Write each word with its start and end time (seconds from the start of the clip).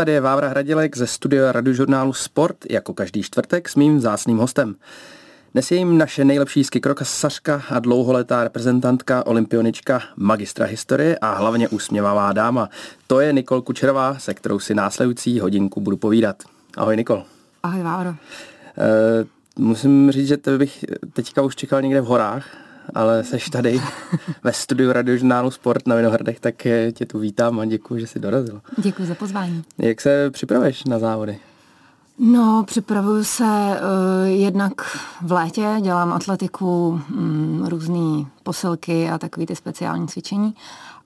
tady 0.00 0.12
je 0.12 0.20
Vávra 0.20 0.48
Hradilek 0.48 0.96
ze 0.96 1.06
studia 1.06 1.52
radiožurnálu 1.52 2.12
Sport, 2.12 2.56
jako 2.70 2.94
každý 2.94 3.22
čtvrtek 3.22 3.68
s 3.68 3.76
mým 3.76 3.96
vzácným 3.96 4.38
hostem. 4.38 4.74
Dnes 5.52 5.70
je 5.70 5.78
jim 5.78 5.98
naše 5.98 6.24
nejlepší 6.24 6.64
skikrokasařka 6.64 7.62
a 7.70 7.78
dlouholetá 7.78 8.44
reprezentantka, 8.44 9.26
olympionička, 9.26 10.02
magistra 10.16 10.66
historie 10.66 11.18
a 11.18 11.34
hlavně 11.34 11.68
úsměvavá 11.68 12.32
dáma. 12.32 12.68
To 13.06 13.20
je 13.20 13.32
Nikol 13.32 13.62
Kučerová, 13.62 14.18
se 14.18 14.34
kterou 14.34 14.58
si 14.58 14.74
následující 14.74 15.40
hodinku 15.40 15.80
budu 15.80 15.96
povídat. 15.96 16.36
Ahoj 16.76 16.96
Nikol. 16.96 17.24
Ahoj 17.62 17.82
Vávro. 17.82 18.10
Uh, 18.10 18.16
musím 19.58 20.10
říct, 20.10 20.28
že 20.28 20.36
to 20.36 20.58
bych 20.58 20.84
teďka 21.12 21.42
už 21.42 21.56
čekal 21.56 21.82
někde 21.82 22.00
v 22.00 22.04
horách, 22.04 22.46
ale 22.94 23.24
seš 23.24 23.50
tady 23.50 23.80
ve 24.42 24.52
studiu 24.52 24.92
radiožurnálu 24.92 25.50
Sport 25.50 25.86
na 25.86 25.96
Vinohradech, 25.96 26.40
tak 26.40 26.54
tě 26.92 27.06
tu 27.06 27.18
vítám 27.18 27.60
a 27.60 27.64
děkuji, 27.64 28.00
že 28.00 28.06
jsi 28.06 28.18
dorazil. 28.18 28.60
Děkuji 28.76 29.06
za 29.06 29.14
pozvání. 29.14 29.62
Jak 29.78 30.00
se 30.00 30.30
připravuješ 30.30 30.84
na 30.84 30.98
závody? 30.98 31.38
No, 32.22 32.64
připravuju 32.66 33.24
se 33.24 33.44
uh, 33.44 34.28
jednak 34.28 34.72
v 35.22 35.32
létě, 35.32 35.76
dělám 35.80 36.12
atletiku, 36.12 36.88
um, 36.88 37.66
různé 37.68 38.26
posilky 38.42 39.10
a 39.10 39.18
takové 39.18 39.46
ty 39.46 39.56
speciální 39.56 40.08
cvičení. 40.08 40.54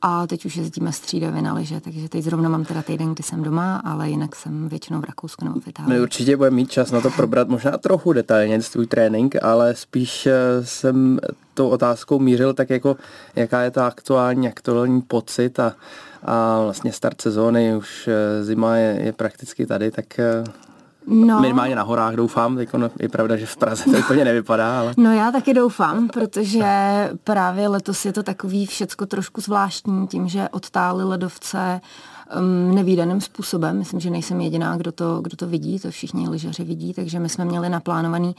A 0.07 0.27
teď 0.27 0.45
už 0.45 0.57
jezdíme 0.57 0.93
střídavě 0.93 1.43
na 1.43 1.55
liže, 1.55 1.81
takže 1.81 2.09
teď 2.09 2.25
zrovna 2.25 2.49
mám 2.49 2.65
teda 2.65 2.83
týden, 2.83 3.15
kdy 3.15 3.23
jsem 3.23 3.43
doma, 3.43 3.77
ale 3.77 4.11
jinak 4.11 4.37
jsem 4.37 4.69
většinou 4.69 5.01
v 5.01 5.05
Rakousku 5.05 5.45
nebo 5.45 5.61
v 5.61 5.69
Itálii. 5.69 5.95
My 5.95 6.01
určitě 6.01 6.37
budeme 6.37 6.57
mít 6.57 6.71
čas 6.71 6.91
na 6.91 7.01
to 7.01 7.11
probrat 7.11 7.49
možná 7.49 7.79
trochu 7.79 8.13
detailně 8.13 8.59
tvůj 8.59 8.87
trénink, 8.87 9.37
ale 9.43 9.75
spíš 9.75 10.27
eh, 10.27 10.33
jsem 10.63 11.21
tou 11.55 11.69
otázkou 11.69 12.19
mířil 12.19 12.55
tak 12.55 12.71
jako, 12.71 12.97
jaká 13.37 13.61
je 13.61 13.71
ta 13.71 13.87
aktuální, 13.87 14.49
aktuální 14.49 15.03
pocit 15.03 15.61
a, 15.61 15.75
a 16.23 16.63
vlastně 16.63 16.93
start 16.93 17.21
sezóny, 17.21 17.77
už 17.77 18.09
eh, 18.09 18.45
zima 18.45 18.77
je, 18.77 19.01
je 19.03 19.13
prakticky 19.13 19.67
tady, 19.67 19.91
tak 19.91 20.21
No. 21.07 21.41
Minimálně 21.41 21.77
na 21.77 21.83
horách 21.83 22.15
doufám, 22.15 22.57
teď 22.57 22.69
je 23.01 23.09
pravda, 23.09 23.37
že 23.37 23.47
v 23.47 23.57
Praze 23.57 23.85
to 23.85 23.99
úplně 23.99 24.25
nevypadá. 24.25 24.81
Ale... 24.81 24.95
No 24.97 25.13
já 25.13 25.33
taky 25.33 25.55
doufám, 25.55 26.09
protože 26.09 26.65
právě 27.25 27.69
letos 27.69 28.05
je 28.05 28.13
to 28.13 28.23
takový 28.23 28.67
všecko 28.67 29.07
trošku 29.07 29.41
zvláštní 29.41 30.07
tím, 30.07 30.29
že 30.29 30.49
odtály 30.49 31.05
ledovce 31.05 31.81
um, 32.39 32.75
nevýdaným 32.75 33.21
způsobem. 33.21 33.79
Myslím, 33.79 34.01
že 34.01 34.11
nejsem 34.11 34.41
jediná, 34.41 34.77
kdo 34.77 34.93
to, 34.93 35.21
kdo 35.21 35.37
to 35.37 35.47
vidí, 35.47 35.79
to 35.79 35.91
všichni 35.91 36.29
lyžaři 36.29 36.65
vidí, 36.65 36.95
takže 36.95 37.19
my 37.19 37.29
jsme 37.29 37.45
měli 37.45 37.69
naplánovaný 37.69 38.37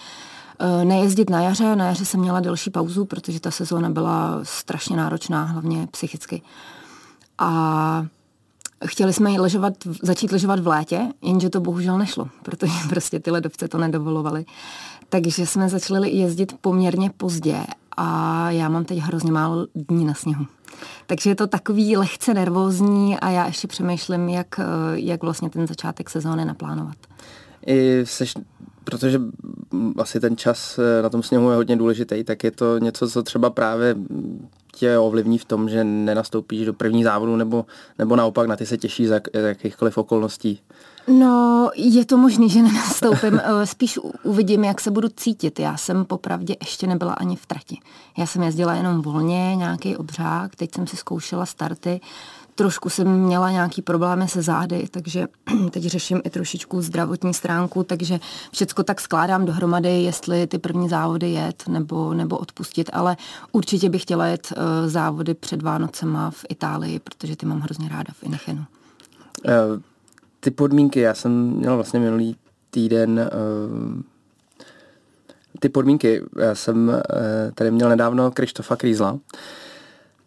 uh, 0.62 0.86
nejezdit 0.86 1.30
na 1.30 1.42
jaře. 1.42 1.76
Na 1.76 1.86
jaře 1.86 2.06
jsem 2.06 2.20
měla 2.20 2.40
delší 2.40 2.70
pauzu, 2.70 3.06
protože 3.06 3.40
ta 3.40 3.52
sezóna 3.52 3.90
byla 3.90 4.40
strašně 4.44 4.98
náročná, 4.98 5.44
hlavně 5.44 5.88
psychicky. 5.92 6.42
A 7.38 8.06
Chtěli 8.86 9.14
jsme 9.14 9.30
ležovat, 9.30 9.74
začít 10.02 10.32
ležovat 10.32 10.60
v 10.60 10.68
létě, 10.68 11.02
jenže 11.22 11.50
to 11.50 11.62
bohužel 11.62 11.98
nešlo, 11.98 12.28
protože 12.44 12.74
prostě 12.90 13.20
ty 13.20 13.32
ledovce 13.32 13.68
to 13.68 13.78
nedovolovaly. 13.78 14.46
Takže 15.10 15.46
jsme 15.46 15.70
začali 15.70 16.10
jezdit 16.10 16.54
poměrně 16.62 17.10
pozdě 17.18 17.58
a 17.98 18.52
já 18.52 18.70
mám 18.70 18.86
teď 18.86 18.98
hrozně 18.98 19.32
málo 19.32 19.68
dní 19.76 20.06
na 20.06 20.14
sněhu. 20.14 20.46
Takže 21.08 21.30
je 21.30 21.36
to 21.36 21.48
takový 21.48 21.98
lehce 21.98 22.34
nervózní 22.34 23.20
a 23.20 23.30
já 23.30 23.46
ještě 23.46 23.68
přemýšlím, 23.68 24.30
jak, 24.30 24.60
jak 24.94 25.24
vlastně 25.24 25.50
ten 25.50 25.68
začátek 25.68 26.10
sezóny 26.10 26.46
naplánovat. 26.46 26.98
I 27.68 28.02
seš, 28.04 28.34
protože 28.84 29.22
asi 29.98 30.20
ten 30.20 30.38
čas 30.38 30.80
na 31.02 31.10
tom 31.10 31.24
sněhu 31.24 31.50
je 31.50 31.56
hodně 31.56 31.76
důležitý, 31.76 32.24
tak 32.24 32.44
je 32.44 32.52
to 32.52 32.78
něco, 32.78 33.10
co 33.10 33.24
třeba 33.24 33.50
právě 33.50 33.96
tě 34.76 34.98
ovlivní 34.98 35.38
v 35.38 35.46
tom, 35.46 35.70
že 35.70 35.84
nenastoupíš 35.84 36.66
do 36.66 36.74
první 36.74 37.04
závodu, 37.04 37.36
nebo, 37.36 37.66
nebo 38.00 38.16
naopak 38.16 38.48
na 38.48 38.56
ty 38.56 38.66
se 38.66 38.78
těší 38.78 39.08
za 39.08 39.20
jakýchkoliv 39.34 39.98
okolností? 39.98 40.62
No, 41.08 41.70
je 41.76 42.06
to 42.06 42.18
možný, 42.18 42.50
že 42.50 42.62
nenastoupím. 42.62 43.42
Eh, 43.46 43.66
spíš 43.66 44.00
uvidím, 44.24 44.64
jak 44.64 44.82
se 44.82 44.92
budu 44.92 45.10
cítit. 45.10 45.60
Já 45.60 45.78
jsem 45.78 46.06
popravdě 46.06 46.56
ještě 46.62 46.88
nebyla 46.88 47.14
ani 47.14 47.36
v 47.36 47.46
trati. 47.46 47.78
Já 48.18 48.26
jsem 48.26 48.44
jezdila 48.44 48.74
jenom 48.74 49.02
volně, 49.02 49.56
nějaký 49.56 49.98
obřák, 49.98 50.56
teď 50.56 50.76
jsem 50.76 50.88
si 50.88 50.98
zkoušela 50.98 51.46
starty. 51.46 52.02
Trošku 52.58 52.90
jsem 52.90 53.20
měla 53.20 53.52
nějaký 53.52 53.82
problémy 53.82 54.28
se 54.28 54.42
zády, 54.42 54.88
takže 54.92 55.28
teď 55.72 55.84
řeším 55.84 56.22
i 56.24 56.30
trošičku 56.30 56.82
zdravotní 56.82 57.34
stránku, 57.34 57.84
takže 57.84 58.20
všecko 58.52 58.84
tak 58.84 59.02
skládám 59.02 59.46
dohromady, 59.46 59.90
jestli 59.90 60.48
ty 60.48 60.58
první 60.58 60.90
závody 60.90 61.32
jet 61.32 61.64
nebo, 61.68 62.14
nebo 62.14 62.38
odpustit, 62.38 62.90
ale 62.94 63.18
určitě 63.52 63.90
bych 63.90 64.02
chtěla 64.02 64.26
jet 64.28 64.54
uh, 64.58 64.90
závody 64.90 65.34
před 65.34 65.62
Vánocema 65.62 66.32
v 66.32 66.46
Itálii, 66.50 67.00
protože 67.00 67.36
ty 67.36 67.46
mám 67.46 67.60
hrozně 67.60 67.90
ráda 67.90 68.14
v 68.14 68.24
Inechenu. 68.24 68.66
Uh, 69.46 69.54
ty 70.40 70.52
podmínky, 70.52 71.00
já 71.00 71.14
jsem 71.14 71.32
měl 71.32 71.76
vlastně 71.76 72.00
minulý 72.00 72.36
týden 72.72 73.30
uh, 73.34 74.02
ty 75.60 75.70
podmínky, 75.70 76.24
já 76.40 76.56
jsem 76.56 76.92
tady 77.56 77.72
měl 77.72 77.90
nedávno 77.90 78.32
Krištofa 78.32 78.76
Krízla, 78.76 79.20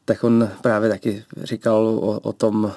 tak 0.08 0.24
on 0.24 0.50
právě 0.62 0.88
taky 0.88 1.24
říkal 1.42 1.88
o, 1.88 2.20
o 2.20 2.32
tom, 2.32 2.72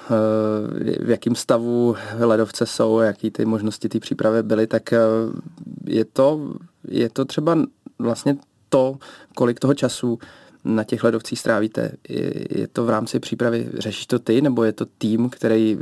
v 1.00 1.10
jakém 1.10 1.34
stavu 1.34 1.96
ledovce 2.18 2.66
jsou, 2.66 2.98
jaký 2.98 3.30
ty 3.30 3.44
možnosti 3.44 3.88
té 3.88 4.00
přípravy 4.00 4.42
byly, 4.42 4.66
tak 4.66 4.94
je 5.86 6.04
to, 6.04 6.54
je 6.88 7.08
to 7.08 7.24
třeba 7.24 7.58
vlastně 7.98 8.36
to, 8.68 8.96
kolik 9.34 9.60
toho 9.60 9.74
času 9.74 10.18
na 10.64 10.84
těch 10.84 11.04
ledovcích 11.04 11.38
strávíte? 11.38 11.92
Je, 12.08 12.32
je 12.60 12.66
to 12.68 12.84
v 12.84 12.90
rámci 12.90 13.20
přípravy, 13.20 13.68
řešíš 13.78 14.06
to 14.06 14.18
ty, 14.18 14.42
nebo 14.42 14.64
je 14.64 14.72
to 14.72 14.86
tým, 14.98 15.30
který 15.30 15.78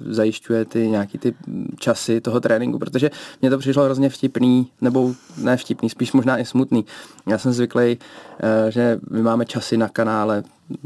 zajišťuje 0.00 0.64
ty 0.64 0.88
nějaký 0.88 1.18
ty 1.18 1.34
časy 1.78 2.20
toho 2.20 2.40
tréninku? 2.40 2.78
Protože 2.78 3.10
mě 3.40 3.50
to 3.50 3.58
přišlo 3.58 3.84
hrozně 3.84 4.08
vtipný, 4.08 4.68
nebo 4.80 5.14
ne 5.38 5.56
vtipný, 5.56 5.90
spíš 5.90 6.12
možná 6.12 6.38
i 6.38 6.44
smutný. 6.44 6.84
Já 7.26 7.38
jsem 7.38 7.52
zvyklý, 7.52 7.98
eh, 8.40 8.70
že 8.70 9.00
my 9.10 9.22
máme 9.22 9.44
časy 9.44 9.76
na 9.76 9.88
kanále 9.88 10.42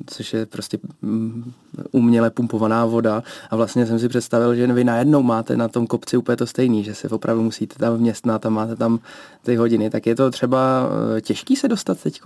což 0.07 0.35
je 0.35 0.47
prostě 0.47 0.79
mm, 1.03 1.53
uměle 1.93 2.31
pumpovaná 2.31 2.85
voda 2.85 3.23
a 3.51 3.57
vlastně 3.57 3.87
jsem 3.87 3.99
si 3.99 4.09
představil, 4.09 4.55
že 4.55 4.67
vy 4.67 4.85
najednou 4.85 5.23
máte 5.23 5.57
na 5.57 5.69
tom 5.69 5.87
kopci 5.87 6.17
úplně 6.17 6.37
to 6.37 6.47
stejný, 6.47 6.85
že 6.85 6.95
se 6.95 7.09
opravdu 7.09 7.43
musíte 7.43 7.79
tam 7.79 7.97
vměstnat 7.97 8.47
a 8.47 8.49
máte 8.49 8.77
tam 8.77 8.99
ty 9.43 9.57
hodiny, 9.57 9.91
tak 9.91 10.07
je 10.07 10.15
to 10.15 10.31
třeba 10.31 10.89
eh, 11.17 11.21
těžký 11.21 11.57
se 11.57 11.69
dostat 11.69 12.01
teď 12.01 12.21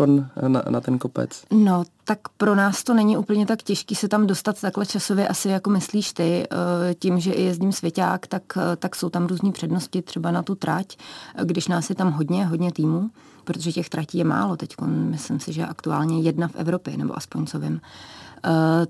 na, 0.49 0.62
na 0.70 0.81
ten 0.81 0.99
kopec? 0.99 1.43
No, 1.53 1.84
tak 2.05 2.19
pro 2.37 2.55
nás 2.55 2.84
to 2.84 2.94
není 2.94 3.16
úplně 3.16 3.47
tak 3.47 3.62
těžký 3.62 3.94
se 3.94 4.09
tam 4.09 4.26
dostat 4.26 4.60
takhle 4.60 4.87
časově, 4.87 5.28
asi 5.28 5.49
jako 5.49 5.70
myslíš 5.70 6.12
ty. 6.12 6.47
Tím, 6.94 7.21
že 7.21 7.32
i 7.32 7.43
jezdím 7.43 7.72
svěťák, 7.72 8.26
tak, 8.26 8.43
tak 8.76 8.97
jsou 8.97 9.09
tam 9.09 9.26
různé 9.26 9.53
přednosti 9.53 10.03
třeba 10.03 10.31
na 10.31 10.43
tu 10.43 10.54
trať, 10.54 10.97
když 11.44 11.69
nás 11.69 11.88
je 11.88 11.94
tam 11.94 12.12
hodně, 12.12 12.47
hodně 12.47 12.72
týmů 12.72 13.10
protože 13.44 13.72
těch 13.72 13.88
tratí 13.88 14.19
je 14.19 14.25
málo 14.25 14.56
teď. 14.56 14.81
Myslím 14.87 15.41
si, 15.41 15.53
že 15.53 15.66
aktuálně 15.66 16.21
jedna 16.21 16.49
v 16.49 16.56
Evropě, 16.56 16.97
nebo 16.97 17.16
aspoň 17.16 17.47
co 17.47 17.59
vím. 17.59 17.72
Uh, 17.72 17.81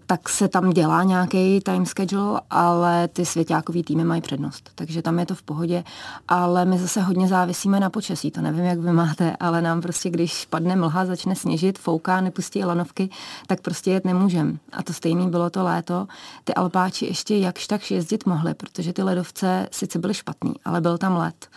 tak 0.07 0.29
se 0.29 0.49
tam 0.49 0.71
dělá 0.71 1.03
nějaký 1.03 1.61
time 1.61 1.87
schedule, 1.87 2.41
ale 2.51 3.09
ty 3.09 3.27
svěťákový 3.27 3.83
týmy 3.83 4.05
mají 4.05 4.21
přednost, 4.21 4.71
takže 4.75 5.03
tam 5.03 5.19
je 5.19 5.27
to 5.27 5.35
v 5.35 5.43
pohodě, 5.43 5.85
ale 6.29 6.65
my 6.65 6.79
zase 6.79 7.01
hodně 7.01 7.29
závisíme 7.29 7.81
na 7.81 7.91
počasí, 7.91 8.31
to 8.31 8.41
nevím, 8.41 8.65
jak 8.65 8.79
vy 8.79 8.93
máte, 8.93 9.37
ale 9.41 9.63
nám 9.63 9.81
prostě, 9.81 10.11
když 10.11 10.47
padne 10.47 10.77
mlha, 10.77 11.07
začne 11.07 11.37
sněžit, 11.37 11.79
fouká, 11.79 12.21
nepustí 12.21 12.65
lanovky, 12.65 13.11
tak 13.47 13.61
prostě 13.61 13.91
jet 13.91 14.05
nemůžem. 14.05 14.59
A 14.73 14.83
to 14.83 14.93
stejný 14.93 15.31
bylo 15.31 15.51
to 15.51 15.65
léto. 15.65 16.07
Ty 16.45 16.55
Alpáči 16.55 17.07
ještě 17.07 17.37
jakž 17.37 17.67
tak 17.67 17.91
jezdit 17.91 18.27
mohli, 18.27 18.55
protože 18.55 18.93
ty 18.93 19.03
ledovce 19.03 19.69
sice 19.73 19.99
byly 19.99 20.15
špatný, 20.15 20.55
ale 20.65 20.81
byl 20.81 20.99
tam 20.99 21.17
led. 21.17 21.49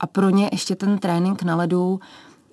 A 0.00 0.06
pro 0.06 0.30
ně 0.30 0.48
ještě 0.52 0.76
ten 0.76 0.98
trénink 0.98 1.42
na 1.42 1.56
ledu 1.56 2.00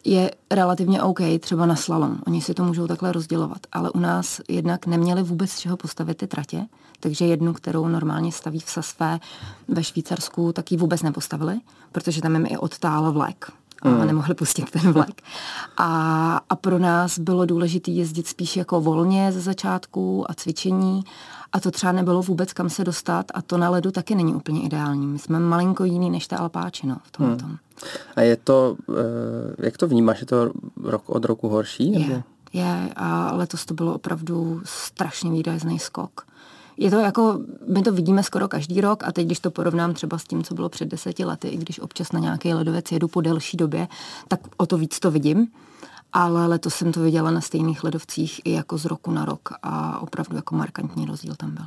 je 0.06 0.31
relativně 0.52 1.02
OK, 1.02 1.19
třeba 1.40 1.66
na 1.66 1.75
slalom. 1.75 2.18
Oni 2.28 2.41
si 2.41 2.53
to 2.53 2.63
můžou 2.63 2.88
takhle 2.88 3.12
rozdělovat. 3.12 3.68
Ale 3.72 3.91
u 3.91 4.00
nás 4.00 4.41
jednak 4.47 4.85
neměli 4.85 5.24
vůbec 5.24 5.52
z 5.52 5.59
čeho 5.59 5.78
postavit 5.78 6.18
ty 6.18 6.28
tratě, 6.28 6.66
takže 7.00 7.25
jednu, 7.25 7.53
kterou 7.53 7.88
normálně 7.88 8.31
staví 8.31 8.59
v 8.59 8.69
Sasvé 8.69 9.19
ve 9.68 9.84
Švýcarsku, 9.84 10.53
tak 10.53 10.72
ji 10.72 10.78
vůbec 10.78 11.02
nepostavili, 11.02 11.59
protože 11.91 12.22
tam 12.22 12.34
jim 12.34 12.46
i 12.46 12.58
odtálo 12.58 13.11
vlek 13.11 13.52
a 13.82 13.90
mm. 13.90 14.08
nemohli 14.08 14.35
pustit 14.35 14.72
ten 14.72 14.91
vlak. 14.91 15.22
A, 15.78 16.41
a 16.50 16.56
pro 16.56 16.79
nás 16.79 17.20
bylo 17.20 17.46
důležité 17.46 17.91
jezdit 17.91 18.28
spíš 18.28 18.58
jako 18.58 18.82
volně 18.82 19.32
ze 19.32 19.41
začátku 19.41 20.32
a 20.32 20.34
cvičení 20.34 21.03
a 21.53 21.59
to 21.59 21.72
třeba 21.72 21.91
nebylo 21.91 22.22
vůbec 22.22 22.53
kam 22.53 22.70
se 22.70 22.84
dostat 22.84 23.26
a 23.34 23.41
to 23.41 23.58
na 23.58 23.70
ledu 23.70 23.91
taky 23.91 24.16
není 24.16 24.34
úplně 24.34 24.62
ideální. 24.62 25.08
My 25.08 25.20
jsme 25.20 25.40
malinko 25.40 25.84
jiný 25.84 26.09
než 26.09 26.28
ta 26.28 26.38
Alpáči, 26.38 26.88
no, 26.88 26.97
v 27.03 27.12
tom. 27.12 27.28
Hmm. 27.28 27.38
tom. 27.38 27.58
A 28.16 28.22
je 28.22 28.35
to, 28.35 28.76
eh, 28.90 29.66
jak 29.66 29.78
to 29.78 29.88
vnímáš, 29.88 30.20
je 30.20 30.28
to 30.28 30.52
rok 30.84 31.03
od 31.06 31.26
roku 31.26 31.50
horší? 31.50 31.91
Nebo? 31.91 32.14
Je, 32.14 32.24
je 32.53 32.90
a 32.96 33.32
letos 33.35 33.66
to 33.66 33.74
bylo 33.74 33.94
opravdu 33.94 34.62
strašně 34.66 35.32
výrazný 35.32 35.79
skok. 35.79 36.26
Je 36.78 36.91
to 36.91 37.00
jako, 37.00 37.40
my 37.68 37.82
to 37.82 37.91
vidíme 37.91 38.24
skoro 38.24 38.47
každý 38.47 38.82
rok 38.82 39.03
a 39.03 39.12
teď, 39.12 39.26
když 39.26 39.40
to 39.40 39.52
porovnám 39.52 39.94
třeba 39.94 40.18
s 40.18 40.24
tím, 40.24 40.44
co 40.44 40.53
bylo 40.53 40.70
před 40.70 40.88
deseti 40.88 41.26
lety, 41.26 41.47
i 41.47 41.58
když 41.58 41.79
občas 41.79 42.12
na 42.12 42.20
nějaký 42.20 42.53
ledovec 42.53 42.91
jedu 42.91 43.08
po 43.08 43.22
delší 43.22 43.58
době, 43.58 43.88
tak 44.28 44.40
o 44.58 44.66
to 44.66 44.78
víc 44.78 45.00
to 45.00 45.12
vidím. 45.12 45.47
ale 46.14 46.47
letos 46.47 46.76
jsem 46.76 46.91
to 46.91 47.00
viděla 47.00 47.32
na 47.32 47.41
stejných 47.41 47.84
ledovcích 47.84 48.41
i 48.46 48.52
jako 48.52 48.78
z 48.78 48.85
roku 48.85 49.12
na 49.12 49.26
rok 49.26 49.50
a 49.64 50.00
opravdu 50.00 50.35
jako 50.35 50.56
markantní 50.56 51.06
rozdíl 51.06 51.35
tam 51.35 51.52
byl. 51.52 51.66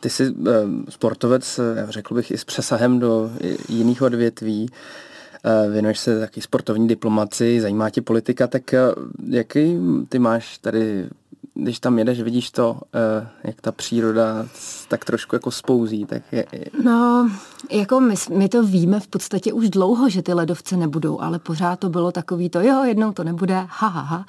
Ty 0.00 0.10
jsi 0.10 0.34
eh, 0.48 0.52
sportovec, 0.88 1.58
eh, 1.58 1.86
řekl 1.88 2.14
bych, 2.14 2.30
i 2.30 2.38
s 2.38 2.44
přesahem 2.44 2.98
do 2.98 3.30
jiných 3.68 4.02
odvětví. 4.02 4.70
Eh, 5.44 5.70
věnuješ 5.70 5.98
se 5.98 6.20
taky 6.20 6.40
sportovní 6.40 6.88
diplomaci, 6.88 7.60
zajímá 7.60 7.90
tě 7.90 8.02
politika, 8.02 8.46
tak 8.46 8.74
jaký 9.26 9.78
ty 10.08 10.18
máš 10.18 10.58
tady 10.58 11.08
když 11.58 11.80
tam 11.80 11.98
jedeš, 11.98 12.20
vidíš 12.20 12.50
to, 12.50 12.80
jak 13.44 13.60
ta 13.60 13.72
příroda 13.72 14.46
tak 14.88 15.04
trošku 15.04 15.36
jako 15.36 15.50
spouzí, 15.50 16.04
tak 16.04 16.22
je... 16.32 16.46
No, 16.84 17.30
jako 17.70 18.00
my, 18.00 18.14
my 18.36 18.48
to 18.48 18.62
víme 18.62 19.00
v 19.00 19.06
podstatě 19.06 19.52
už 19.52 19.70
dlouho, 19.70 20.08
že 20.08 20.22
ty 20.22 20.34
ledovce 20.34 20.76
nebudou, 20.76 21.20
ale 21.20 21.38
pořád 21.38 21.78
to 21.78 21.88
bylo 21.88 22.12
takový 22.12 22.50
to, 22.50 22.60
jo, 22.60 22.84
jednou 22.84 23.12
to 23.12 23.24
nebude, 23.24 23.54
ha, 23.54 23.88
ha, 23.88 24.00
ha. 24.00 24.26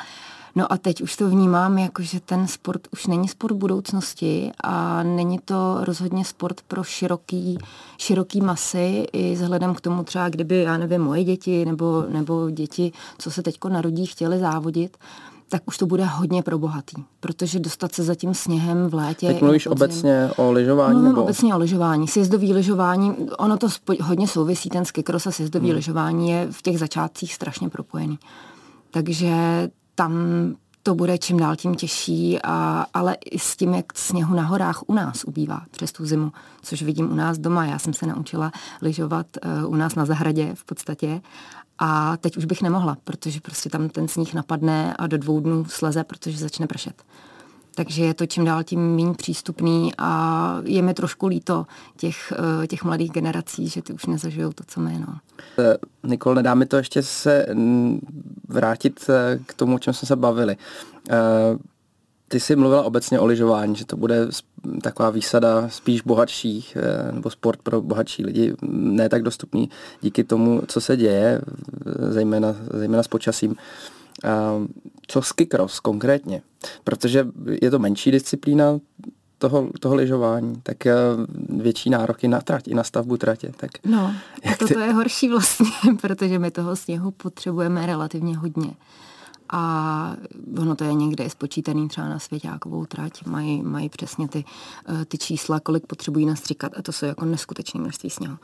No 0.55 0.73
a 0.73 0.77
teď 0.77 1.01
už 1.01 1.15
to 1.15 1.29
vnímám, 1.29 1.77
jako 1.77 2.01
že 2.01 2.19
ten 2.19 2.47
sport 2.47 2.81
už 2.93 3.07
není 3.07 3.27
sport 3.27 3.53
budoucnosti 3.53 4.51
a 4.63 5.03
není 5.03 5.39
to 5.45 5.77
rozhodně 5.81 6.25
sport 6.25 6.61
pro 6.67 6.83
široký, 6.83 7.57
široký 7.97 8.41
masy 8.41 9.07
i 9.13 9.33
vzhledem 9.33 9.75
k 9.75 9.81
tomu 9.81 10.03
třeba, 10.03 10.29
kdyby, 10.29 10.61
já 10.61 10.77
nevím, 10.77 11.01
moje 11.01 11.23
děti 11.23 11.65
nebo, 11.65 12.05
nebo 12.09 12.49
děti, 12.49 12.91
co 13.17 13.31
se 13.31 13.43
teďko 13.43 13.69
narodí, 13.69 14.05
chtěli 14.05 14.39
závodit, 14.39 14.97
tak 15.49 15.61
už 15.65 15.77
to 15.77 15.85
bude 15.85 16.05
hodně 16.05 16.43
pro 16.43 16.59
bohatý, 16.59 17.03
protože 17.19 17.59
dostat 17.59 17.93
se 17.93 18.03
za 18.03 18.15
tím 18.15 18.33
sněhem 18.33 18.89
v 18.89 18.93
létě... 18.93 19.27
Teď 19.27 19.41
mluvíš 19.41 19.63
podzim, 19.63 19.83
obecně 19.83 20.29
o 20.35 20.51
lyžování? 20.51 20.93
Mluvím 20.93 21.09
nebo? 21.09 21.23
obecně 21.23 21.55
o 21.55 21.57
lyžování. 21.57 22.07
Sjezdový 22.07 22.53
lyžování, 22.53 23.15
ono 23.37 23.57
to 23.57 23.67
hodně 24.01 24.27
souvisí, 24.27 24.69
ten 24.69 24.85
skikros 24.85 25.27
a 25.27 25.31
sjezdový 25.31 25.67
hmm. 25.67 25.75
lyžování 25.75 26.29
je 26.29 26.47
v 26.51 26.61
těch 26.61 26.79
začátcích 26.79 27.33
strašně 27.33 27.69
propojený. 27.69 28.19
Takže 28.91 29.33
tam 29.95 30.13
to 30.83 30.95
bude 30.95 31.17
čím 31.17 31.37
dál 31.37 31.55
tím 31.55 31.75
těžší, 31.75 32.39
a, 32.43 32.85
ale 32.93 33.13
i 33.13 33.39
s 33.39 33.55
tím, 33.55 33.73
jak 33.73 33.97
sněhu 33.97 34.35
na 34.35 34.43
horách 34.43 34.83
u 34.87 34.93
nás 34.93 35.23
ubývá 35.23 35.61
přes 35.71 35.91
tu 35.91 36.05
zimu, 36.05 36.31
což 36.61 36.81
vidím 36.81 37.11
u 37.11 37.15
nás 37.15 37.37
doma. 37.37 37.65
Já 37.65 37.79
jsem 37.79 37.93
se 37.93 38.05
naučila 38.05 38.51
lyžovat 38.81 39.25
uh, 39.63 39.71
u 39.71 39.75
nás 39.75 39.95
na 39.95 40.05
zahradě 40.05 40.51
v 40.55 40.65
podstatě 40.65 41.21
a 41.79 42.17
teď 42.17 42.37
už 42.37 42.45
bych 42.45 42.61
nemohla, 42.61 42.97
protože 43.03 43.39
prostě 43.41 43.69
tam 43.69 43.89
ten 43.89 44.07
sníh 44.07 44.33
napadne 44.33 44.93
a 44.93 45.07
do 45.07 45.17
dvou 45.17 45.39
dnů 45.39 45.65
sleze, 45.65 46.03
protože 46.03 46.37
začne 46.37 46.67
pršet. 46.67 47.03
Takže 47.75 48.03
je 48.03 48.13
to 48.13 48.25
čím 48.25 48.45
dál 48.45 48.63
tím 48.63 48.95
méně 48.95 49.13
přístupný 49.13 49.91
a 49.97 50.61
je 50.63 50.81
mi 50.81 50.93
trošku 50.93 51.27
líto 51.27 51.65
těch, 51.97 52.33
eh, 52.63 52.67
těch 52.67 52.83
mladých 52.83 53.11
generací, 53.11 53.69
že 53.69 53.81
ty 53.81 53.93
už 53.93 54.05
nezažijou 54.05 54.51
to, 54.51 54.63
co 54.67 54.81
my. 54.81 54.99
No. 54.99 55.17
Eh, 55.59 55.77
Nikol, 56.03 56.35
nedá 56.35 56.55
mi 56.55 56.65
to 56.65 56.77
ještě 56.77 57.03
se 57.03 57.45
mm, 57.53 57.99
vrátit 58.47 59.09
eh, 59.09 59.39
k 59.45 59.53
tomu, 59.53 59.75
o 59.75 59.79
čem 59.79 59.93
jsme 59.93 60.05
se 60.05 60.15
bavili. 60.15 60.57
Ty 62.31 62.39
jsi 62.39 62.55
mluvila 62.55 62.83
obecně 62.83 63.19
o 63.19 63.25
lyžování, 63.25 63.75
že 63.75 63.85
to 63.85 63.97
bude 63.97 64.27
taková 64.81 65.09
výsada 65.09 65.69
spíš 65.69 66.01
bohatších, 66.01 66.77
nebo 67.11 67.29
sport 67.29 67.59
pro 67.63 67.81
bohatší 67.81 68.25
lidi, 68.25 68.53
ne 68.71 69.09
tak 69.09 69.23
dostupný 69.23 69.69
díky 70.01 70.23
tomu, 70.23 70.61
co 70.67 70.81
se 70.81 70.97
děje, 70.97 71.41
zejména, 72.09 72.55
zejména 72.73 73.03
s 73.03 73.07
počasím. 73.07 73.55
Co 75.07 75.21
skikros 75.21 75.79
konkrétně? 75.79 76.41
Protože 76.83 77.27
je 77.61 77.71
to 77.71 77.79
menší 77.79 78.11
disciplína 78.11 78.79
toho, 79.39 79.69
toho 79.79 79.95
lyžování, 79.95 80.55
tak 80.63 80.85
eh, 80.85 80.95
větší 81.49 81.89
nároky 81.89 82.27
na 82.27 82.41
trať 82.41 82.67
i 82.67 82.73
na 82.73 82.83
stavbu 82.83 83.17
tratě. 83.17 83.51
Tak 83.57 83.71
no, 83.85 84.13
a 84.51 84.55
to 84.59 84.67
ty... 84.67 84.73
je 84.73 84.93
horší 84.93 85.29
vlastně, 85.29 85.71
protože 86.01 86.39
my 86.39 86.51
toho 86.51 86.75
sněhu 86.75 87.11
potřebujeme 87.11 87.85
relativně 87.85 88.37
hodně. 88.37 88.71
A 89.49 90.15
ono 90.57 90.75
to 90.75 90.83
je 90.83 90.93
někde 90.93 91.29
spočítaný 91.29 91.87
třeba 91.87 92.09
na 92.09 92.19
svěťákovou 92.19 92.85
trať, 92.85 93.25
mají, 93.25 93.63
mají 93.63 93.89
přesně 93.89 94.27
ty, 94.27 94.45
eh, 94.89 95.05
ty 95.05 95.17
čísla, 95.17 95.59
kolik 95.59 95.87
potřebují 95.87 96.25
nastříkat 96.25 96.71
a 96.77 96.81
to 96.81 96.91
jsou 96.91 97.05
jako 97.05 97.25
neskutečné 97.25 97.79
množství 97.79 98.09
sněhu. 98.09 98.37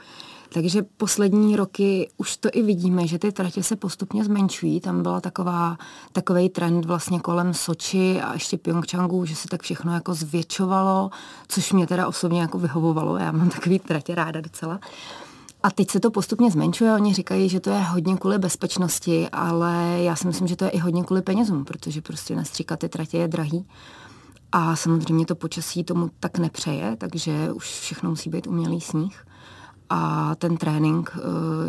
Takže 0.53 0.81
poslední 0.97 1.55
roky 1.55 2.09
už 2.17 2.37
to 2.37 2.49
i 2.53 2.61
vidíme, 2.61 3.07
že 3.07 3.19
ty 3.19 3.31
tratě 3.31 3.63
se 3.63 3.75
postupně 3.75 4.23
zmenšují. 4.23 4.79
Tam 4.79 5.03
byla 5.03 5.21
taková, 5.21 5.77
takový 6.11 6.49
trend 6.49 6.85
vlastně 6.85 7.19
kolem 7.19 7.53
Soči 7.53 8.21
a 8.21 8.33
ještě 8.33 8.57
Pyeongchangu, 8.57 9.25
že 9.25 9.35
se 9.35 9.47
tak 9.47 9.61
všechno 9.61 9.93
jako 9.93 10.13
zvětšovalo, 10.13 11.09
což 11.47 11.71
mě 11.71 11.87
teda 11.87 12.07
osobně 12.07 12.41
jako 12.41 12.59
vyhovovalo. 12.59 13.17
Já 13.17 13.31
mám 13.31 13.49
takový 13.49 13.79
tratě 13.79 14.15
ráda 14.15 14.41
docela. 14.41 14.79
A 15.65 15.71
teď 15.71 15.91
se 15.91 15.99
to 15.99 16.11
postupně 16.11 16.51
zmenšuje, 16.51 16.93
oni 16.93 17.13
říkají, 17.13 17.49
že 17.49 17.59
to 17.59 17.69
je 17.69 17.79
hodně 17.79 18.17
kvůli 18.17 18.37
bezpečnosti, 18.37 19.29
ale 19.31 19.97
já 20.01 20.15
si 20.15 20.27
myslím, 20.27 20.47
že 20.47 20.55
to 20.55 20.65
je 20.65 20.69
i 20.69 20.77
hodně 20.77 21.03
kvůli 21.03 21.21
penězům, 21.21 21.65
protože 21.65 22.01
prostě 22.01 22.35
nastříkat 22.35 22.79
ty 22.79 22.89
tratě 22.89 23.17
je 23.17 23.27
drahý. 23.27 23.67
A 24.51 24.75
samozřejmě 24.75 25.25
to 25.25 25.35
počasí 25.35 25.83
tomu 25.83 26.09
tak 26.19 26.37
nepřeje, 26.37 26.95
takže 26.97 27.51
už 27.51 27.65
všechno 27.65 28.09
musí 28.09 28.29
být 28.29 28.47
umělý 28.47 28.81
sníh. 28.81 29.25
A 29.89 30.35
ten 30.35 30.57
trénink 30.57 31.17
eh, 31.17 31.19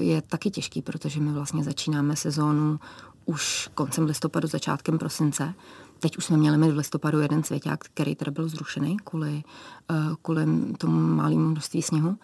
je 0.02 0.22
taky 0.22 0.50
těžký, 0.50 0.82
protože 0.82 1.20
my 1.20 1.32
vlastně 1.32 1.64
začínáme 1.64 2.16
sezónu 2.16 2.80
už 3.24 3.68
koncem 3.74 4.04
listopadu, 4.04 4.48
začátkem 4.48 4.98
prosince. 4.98 5.54
Teď 5.98 6.18
už 6.18 6.24
jsme 6.24 6.36
měli 6.36 6.58
mít 6.58 6.70
v 6.70 6.76
listopadu 6.76 7.20
jeden 7.20 7.42
svěťák, 7.42 7.84
který 7.84 8.14
teda 8.14 8.30
byl 8.30 8.48
zrušený 8.48 8.96
kvůli, 9.04 9.42
eh, 9.90 9.94
kvůli 10.22 10.46
tomu 10.78 11.14
malému 11.14 11.48
množství 11.48 11.82
sněhu. 11.82 12.16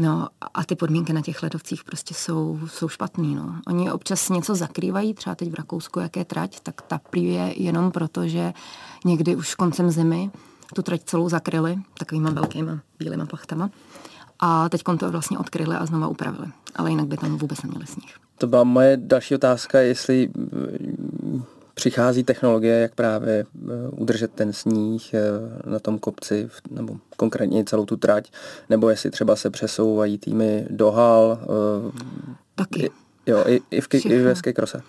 No 0.00 0.28
a 0.54 0.64
ty 0.64 0.76
podmínky 0.76 1.12
na 1.12 1.20
těch 1.20 1.42
ledovcích 1.42 1.84
prostě 1.84 2.14
jsou, 2.14 2.58
jsou 2.66 2.88
špatný. 2.88 3.34
No. 3.34 3.54
Oni 3.66 3.92
občas 3.92 4.28
něco 4.28 4.54
zakrývají, 4.54 5.14
třeba 5.14 5.34
teď 5.34 5.50
v 5.50 5.54
Rakousku, 5.54 6.00
jak 6.00 6.16
je 6.16 6.24
trať, 6.24 6.60
tak 6.60 6.82
ta 6.82 7.00
je 7.14 7.62
jenom 7.62 7.90
proto, 7.90 8.28
že 8.28 8.52
někdy 9.04 9.36
už 9.36 9.54
koncem 9.54 9.90
zimy 9.90 10.30
tu 10.74 10.82
trať 10.82 11.02
celou 11.04 11.28
zakryli 11.28 11.76
takovýma 11.98 12.30
velkýma 12.30 12.80
bílýma 12.98 13.26
plachtama. 13.26 13.70
A 14.40 14.68
teď 14.68 14.82
to 14.98 15.10
vlastně 15.10 15.38
odkryli 15.38 15.76
a 15.76 15.86
znova 15.86 16.08
upravili. 16.08 16.46
Ale 16.76 16.90
jinak 16.90 17.06
by 17.06 17.16
tam 17.16 17.38
vůbec 17.38 17.62
neměli 17.62 17.86
sníh. 17.86 18.14
To 18.38 18.46
byla 18.46 18.64
moje 18.64 18.96
další 18.96 19.34
otázka, 19.34 19.80
jestli 19.80 20.30
přichází 21.78 22.24
technologie, 22.24 22.74
jak 22.78 22.94
právě 22.94 23.34
eh, 23.38 23.88
udržet 23.90 24.32
ten 24.32 24.52
sníh 24.52 25.14
eh, 25.14 25.20
na 25.70 25.78
tom 25.78 25.98
kopci, 25.98 26.48
nebo 26.70 26.96
konkrétně 27.16 27.64
celou 27.64 27.84
tu 27.84 27.96
trať, 27.96 28.32
nebo 28.70 28.90
jestli 28.90 29.10
třeba 29.10 29.36
se 29.36 29.50
přesouvají 29.50 30.18
týmy 30.18 30.66
do 30.70 30.90
hal. 30.90 31.38
Eh, 31.42 31.90
Taky. 32.54 32.90
Jo, 33.28 33.44
i, 33.46 33.60
i, 33.70 33.80
v, 33.80 33.88
i 33.94 34.22
ve 34.22 34.36
Skycrosse. 34.36 34.82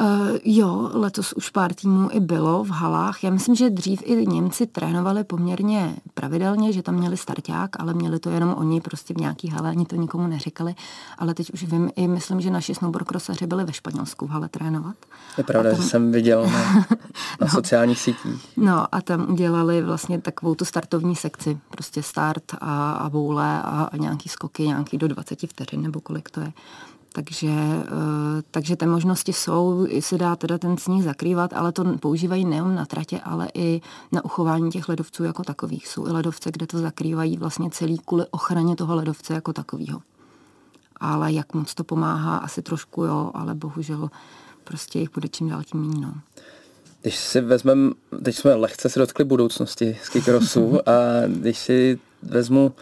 Uh, 0.00 0.36
jo, 0.44 0.90
letos 0.92 1.32
už 1.32 1.50
pár 1.50 1.74
týmů 1.74 2.08
i 2.12 2.20
bylo 2.20 2.64
v 2.64 2.70
halách. 2.70 3.24
Já 3.24 3.30
myslím, 3.30 3.54
že 3.54 3.70
dřív 3.70 4.02
i 4.04 4.26
Němci 4.26 4.66
trénovali 4.66 5.24
poměrně 5.24 5.96
pravidelně, 6.14 6.72
že 6.72 6.82
tam 6.82 6.94
měli 6.94 7.16
starták, 7.16 7.80
ale 7.80 7.94
měli 7.94 8.18
to 8.18 8.30
jenom 8.30 8.54
oni 8.54 8.80
prostě 8.80 9.14
v 9.14 9.16
nějaký 9.16 9.48
hale, 9.48 9.70
ani 9.70 9.86
to 9.86 9.96
nikomu 9.96 10.26
neříkali. 10.26 10.74
Ale 11.18 11.34
teď 11.34 11.52
už 11.52 11.62
vím 11.62 11.90
i 11.96 12.08
myslím, 12.08 12.40
že 12.40 12.50
naši 12.50 12.74
snowboardcrossaři 12.74 13.46
byli 13.46 13.64
ve 13.64 13.72
Španělsku 13.72 14.26
v 14.26 14.30
hale 14.30 14.48
trénovat. 14.48 14.96
Je 15.38 15.44
pravda, 15.44 15.70
tam... 15.70 15.82
že 15.82 15.88
jsem 15.88 16.12
viděl 16.12 16.46
na, 16.46 16.74
na 16.74 16.86
no, 17.40 17.48
sociálních 17.48 18.00
sítích. 18.00 18.48
No 18.56 18.94
a 18.94 19.00
tam 19.00 19.30
udělali 19.32 19.82
vlastně 19.82 20.20
takovou 20.20 20.54
tu 20.54 20.64
startovní 20.64 21.16
sekci, 21.16 21.58
prostě 21.70 22.02
start 22.02 22.44
a, 22.60 22.92
a 22.92 23.10
boule 23.10 23.62
a, 23.62 23.88
a 23.92 23.96
nějaký 23.96 24.28
skoky, 24.28 24.66
nějaký 24.66 24.98
do 24.98 25.08
20 25.08 25.38
vteřin 25.48 25.82
nebo 25.82 26.00
kolik 26.00 26.30
to 26.30 26.40
je. 26.40 26.52
Takže, 27.12 27.48
eh, 27.48 28.42
takže 28.50 28.76
ty 28.76 28.86
možnosti 28.86 29.32
jsou, 29.32 29.86
i 29.88 30.02
se 30.02 30.18
dá 30.18 30.36
teda 30.36 30.58
ten 30.58 30.76
sníh 30.76 31.04
zakrývat, 31.04 31.52
ale 31.52 31.72
to 31.72 31.84
používají 31.98 32.44
nejen 32.44 32.74
na 32.74 32.86
tratě, 32.86 33.20
ale 33.24 33.48
i 33.54 33.80
na 34.12 34.24
uchování 34.24 34.70
těch 34.70 34.88
ledovců 34.88 35.24
jako 35.24 35.44
takových. 35.44 35.88
Jsou 35.88 36.06
i 36.06 36.10
ledovce, 36.10 36.50
kde 36.50 36.66
to 36.66 36.78
zakrývají 36.78 37.36
vlastně 37.36 37.70
celý 37.70 37.98
kvůli 37.98 38.26
ochraně 38.30 38.76
toho 38.76 38.94
ledovce 38.94 39.34
jako 39.34 39.52
takového. 39.52 40.00
Ale 40.96 41.32
jak 41.32 41.54
moc 41.54 41.74
to 41.74 41.84
pomáhá, 41.84 42.36
asi 42.36 42.62
trošku 42.62 43.04
jo, 43.04 43.30
ale 43.34 43.54
bohužel 43.54 44.10
prostě 44.64 44.98
jich 44.98 45.10
bude 45.14 45.28
čím 45.28 45.48
dál 45.48 45.62
tím 45.62 45.80
méně. 45.80 46.00
No. 46.00 46.14
Když 47.02 47.16
si 47.16 47.40
vezmeme, 47.40 47.90
teď 48.22 48.36
jsme 48.36 48.54
lehce 48.54 48.88
se 48.88 48.98
dotkli 48.98 49.24
budoucnosti 49.24 49.98
skikrosu 50.02 50.78
a 50.88 50.92
když 51.26 51.58
si 51.58 51.98
vezmu 52.22 52.72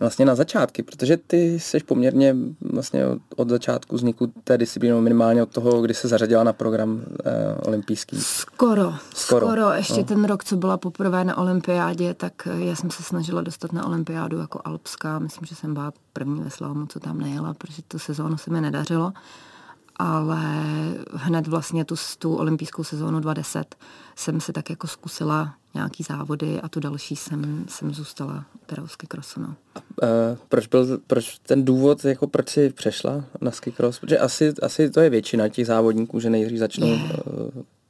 vlastně 0.00 0.24
na 0.24 0.34
začátky, 0.34 0.82
protože 0.82 1.16
ty 1.16 1.60
jsi 1.60 1.80
poměrně 1.80 2.36
vlastně 2.60 3.06
od, 3.06 3.18
od 3.36 3.48
začátku 3.48 3.96
vzniku 3.96 4.32
té 4.44 4.58
disciplíny, 4.58 5.00
minimálně 5.00 5.42
od 5.42 5.48
toho, 5.48 5.82
kdy 5.82 5.94
se 5.94 6.08
zařadila 6.08 6.44
na 6.44 6.52
program 6.52 7.02
eh, 7.24 7.54
olympijský. 7.66 8.20
Skoro, 8.20 8.94
skoro, 9.14 9.46
skoro. 9.46 9.72
Ještě 9.72 9.96
no. 9.96 10.04
ten 10.04 10.24
rok, 10.24 10.44
co 10.44 10.56
byla 10.56 10.76
poprvé 10.76 11.24
na 11.24 11.38
olympiádě, 11.38 12.14
tak 12.14 12.32
eh, 12.46 12.64
já 12.64 12.76
jsem 12.76 12.90
se 12.90 13.02
snažila 13.02 13.42
dostat 13.42 13.72
na 13.72 13.86
olympiádu 13.86 14.38
jako 14.38 14.60
alpská. 14.64 15.18
Myslím, 15.18 15.46
že 15.46 15.54
jsem 15.54 15.74
byla 15.74 15.92
první 16.12 16.40
ve 16.40 16.50
slalomu, 16.50 16.86
co 16.86 17.00
tam 17.00 17.18
nejela, 17.18 17.54
protože 17.54 17.82
tu 17.88 17.98
sezónu 17.98 18.36
se 18.36 18.50
mi 18.50 18.60
nedařilo. 18.60 19.12
ale 19.96 20.64
hned 21.14 21.46
vlastně 21.46 21.84
tu, 21.84 21.94
tu 22.18 22.36
olympijskou 22.36 22.84
sezónu 22.84 23.20
2010 23.20 23.76
jsem 24.16 24.40
si 24.40 24.52
tak 24.52 24.70
jako 24.70 24.86
zkusila 24.86 25.54
nějaký 25.74 26.02
závody 26.02 26.60
a 26.60 26.68
tu 26.68 26.80
další 26.80 27.16
jsem, 27.16 27.64
jsem 27.68 27.94
zůstala 27.94 28.44
teda 28.66 28.82
u 28.82 28.86
skikrosu. 28.86 29.40
No. 29.40 29.54
A, 29.76 29.80
proč 30.48 30.66
byl 30.66 30.98
proč 31.06 31.38
ten 31.38 31.64
důvod, 31.64 32.04
jako 32.04 32.26
proč 32.26 32.48
jsi 32.48 32.70
přešla 32.70 33.24
na 33.40 33.50
skikros? 33.50 33.98
Protože 33.98 34.18
asi, 34.18 34.52
asi 34.62 34.90
to 34.90 35.00
je 35.00 35.10
většina 35.10 35.48
těch 35.48 35.66
závodníků, 35.66 36.20
že 36.20 36.30
nejdřív 36.30 36.58
začnou... 36.58 36.86
Je, 36.86 36.94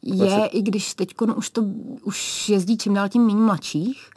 uh, 0.04 0.24
je 0.24 0.46
i 0.46 0.62
když 0.62 0.94
teď 0.94 1.14
už 1.36 1.50
to 1.50 1.62
už 2.04 2.48
jezdí 2.48 2.78
čím 2.78 2.94
dál 2.94 3.08
tím 3.08 3.26
méně 3.26 3.38
mladších, 3.38 4.10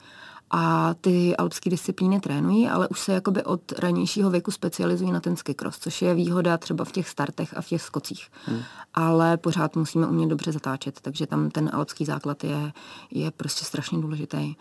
a 0.55 0.93
ty 1.01 1.37
alpské 1.37 1.69
disciplíny 1.69 2.19
trénují, 2.19 2.69
ale 2.69 2.87
už 2.87 2.99
se 2.99 3.13
jakoby 3.13 3.43
od 3.43 3.71
ranějšího 3.71 4.29
věku 4.29 4.51
specializují 4.51 5.11
na 5.11 5.19
ten 5.19 5.35
skikros, 5.35 5.79
což 5.79 6.01
je 6.01 6.15
výhoda 6.15 6.57
třeba 6.57 6.85
v 6.85 6.91
těch 6.91 7.09
startech 7.09 7.57
a 7.57 7.61
v 7.61 7.67
těch 7.67 7.81
skocích. 7.81 8.27
Hmm. 8.45 8.61
Ale 8.93 9.37
pořád 9.37 9.75
musíme 9.75 10.07
umět 10.07 10.27
dobře 10.27 10.51
zatáčet, 10.51 11.01
takže 11.01 11.27
tam 11.27 11.49
ten 11.49 11.69
alpský 11.73 12.05
základ 12.05 12.43
je, 12.43 12.71
je 13.11 13.31
prostě 13.31 13.65
strašně 13.65 14.01
důležitý. 14.01 14.55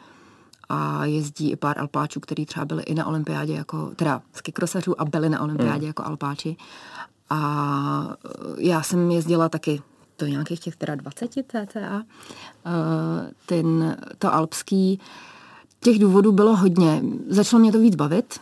A 0.69 1.05
jezdí 1.05 1.51
i 1.51 1.57
pár 1.57 1.79
alpáčů, 1.79 2.21
kteří 2.21 2.47
třeba 2.47 2.65
byli 2.65 2.83
i 2.83 2.95
na 2.95 3.07
olympiádě 3.07 3.53
jako, 3.53 3.91
teda 3.97 4.23
skikrosařů 4.33 5.01
a 5.01 5.05
byli 5.05 5.29
na 5.29 5.41
olympiádě 5.41 5.79
hmm. 5.79 5.87
jako 5.87 6.05
alpáči. 6.05 6.57
A 7.31 8.17
já 8.59 8.83
jsem 8.83 9.11
jezdila 9.11 9.49
taky 9.49 9.83
to 10.17 10.27
nějakých 10.27 10.61
těch 10.61 10.77
teda 10.77 10.95
20 10.95 11.31
cca. 11.33 12.03
Ten, 13.47 13.97
to 14.19 14.35
alpský, 14.35 15.01
Těch 15.85 15.99
důvodů 15.99 16.33
bylo 16.33 16.57
hodně. 16.57 17.03
Začalo 17.29 17.61
mě 17.61 17.73
to 17.73 17.79
víc 17.79 17.97
bavit. 17.97 18.41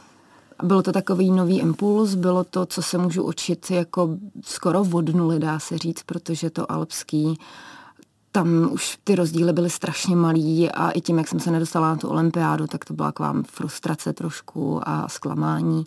Bylo 0.62 0.82
to 0.82 0.92
takový 0.92 1.30
nový 1.30 1.58
impuls, 1.58 2.14
bylo 2.14 2.44
to, 2.44 2.66
co 2.66 2.82
se 2.82 2.98
můžu 2.98 3.22
učit 3.22 3.70
jako 3.70 4.16
skoro 4.42 4.80
od 4.92 5.14
nuly, 5.14 5.38
dá 5.38 5.58
se 5.58 5.78
říct, 5.78 6.02
protože 6.02 6.50
to 6.50 6.72
alpský, 6.72 7.38
tam 8.32 8.68
už 8.72 8.98
ty 9.04 9.14
rozdíly 9.14 9.52
byly 9.52 9.70
strašně 9.70 10.16
malý 10.16 10.70
a 10.70 10.90
i 10.90 11.00
tím, 11.00 11.18
jak 11.18 11.28
jsem 11.28 11.40
se 11.40 11.50
nedostala 11.50 11.88
na 11.88 11.96
tu 11.96 12.08
olympiádu, 12.08 12.66
tak 12.66 12.84
to 12.84 12.94
byla 12.94 13.12
k 13.12 13.18
vám 13.18 13.42
frustrace 13.42 14.12
trošku 14.12 14.88
a 14.88 15.08
zklamání. 15.08 15.86